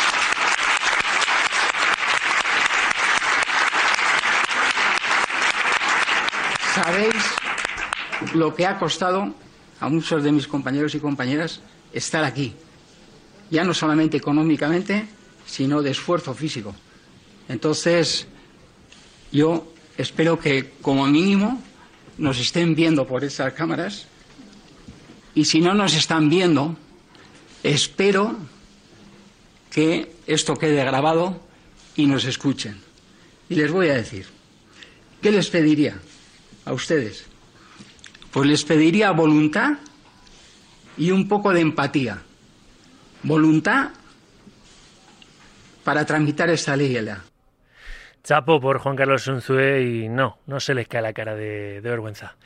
¿Sabéis 6.74 7.22
lo 8.32 8.54
que 8.54 8.64
ha 8.64 8.78
costado 8.78 9.34
a 9.78 9.90
muchos 9.90 10.24
de 10.24 10.32
mis 10.32 10.48
compañeros 10.48 10.94
y 10.94 11.00
compañeras 11.00 11.60
estar 11.92 12.24
aquí, 12.24 12.54
ya 13.50 13.64
no 13.64 13.74
solamente 13.74 14.16
económicamente, 14.16 15.06
sino 15.46 15.82
de 15.82 15.90
esfuerzo 15.90 16.34
físico. 16.34 16.74
Entonces, 17.48 18.26
yo 19.30 19.72
espero 19.96 20.38
que 20.38 20.72
como 20.80 21.06
mínimo 21.06 21.62
nos 22.18 22.38
estén 22.38 22.74
viendo 22.74 23.06
por 23.06 23.24
esas 23.24 23.52
cámaras 23.52 24.06
y 25.34 25.44
si 25.44 25.60
no 25.60 25.74
nos 25.74 25.94
están 25.94 26.28
viendo, 26.28 26.76
espero 27.62 28.36
que 29.70 30.14
esto 30.26 30.56
quede 30.56 30.84
grabado 30.84 31.40
y 31.96 32.06
nos 32.06 32.24
escuchen. 32.24 32.78
Y 33.48 33.54
les 33.54 33.70
voy 33.70 33.88
a 33.88 33.94
decir, 33.94 34.26
¿qué 35.20 35.30
les 35.30 35.48
pediría 35.48 35.98
a 36.64 36.72
ustedes? 36.72 37.24
Pues 38.30 38.46
les 38.48 38.64
pediría 38.64 39.10
voluntad 39.12 39.78
y 40.96 41.10
un 41.10 41.28
poco 41.28 41.52
de 41.52 41.60
empatía. 41.60 42.18
Voluntad 43.22 43.90
para 45.84 46.04
tramitar 46.04 46.50
esta 46.50 46.76
ley. 46.76 46.98
Chapo 48.22 48.60
por 48.60 48.78
Juan 48.78 48.96
Carlos 48.96 49.26
Unzué 49.26 49.82
y 49.82 50.08
no, 50.08 50.38
no 50.46 50.60
se 50.60 50.74
les 50.74 50.86
cae 50.86 51.02
la 51.02 51.12
cara 51.12 51.34
de, 51.34 51.80
vergüenza. 51.80 52.36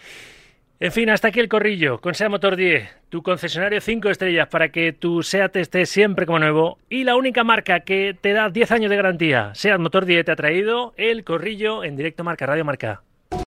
En 0.78 0.92
fin, 0.92 1.08
hasta 1.08 1.28
aquí 1.28 1.40
el 1.40 1.48
corrillo 1.48 2.00
con 2.00 2.14
SEA 2.14 2.28
Motor 2.28 2.56
10, 2.56 2.88
tu 3.08 3.22
concesionario 3.22 3.80
5 3.80 4.10
estrellas 4.10 4.48
para 4.48 4.68
que 4.68 4.92
tu 4.92 5.22
SEAT 5.22 5.56
esté 5.56 5.86
siempre 5.86 6.26
como 6.26 6.38
nuevo 6.38 6.78
y 6.90 7.04
la 7.04 7.16
única 7.16 7.44
marca 7.44 7.80
que 7.80 8.14
te 8.18 8.32
da 8.32 8.50
10 8.50 8.72
años 8.72 8.90
de 8.90 8.96
garantía. 8.96 9.54
SEAT 9.54 9.80
Motor 9.80 10.04
10 10.04 10.26
te 10.26 10.32
ha 10.32 10.36
traído 10.36 10.92
el 10.98 11.24
corrillo 11.24 11.82
en 11.82 11.96
directo 11.96 12.24
Marca 12.24 12.44
Radio 12.44 12.64
Marca. 12.64 13.02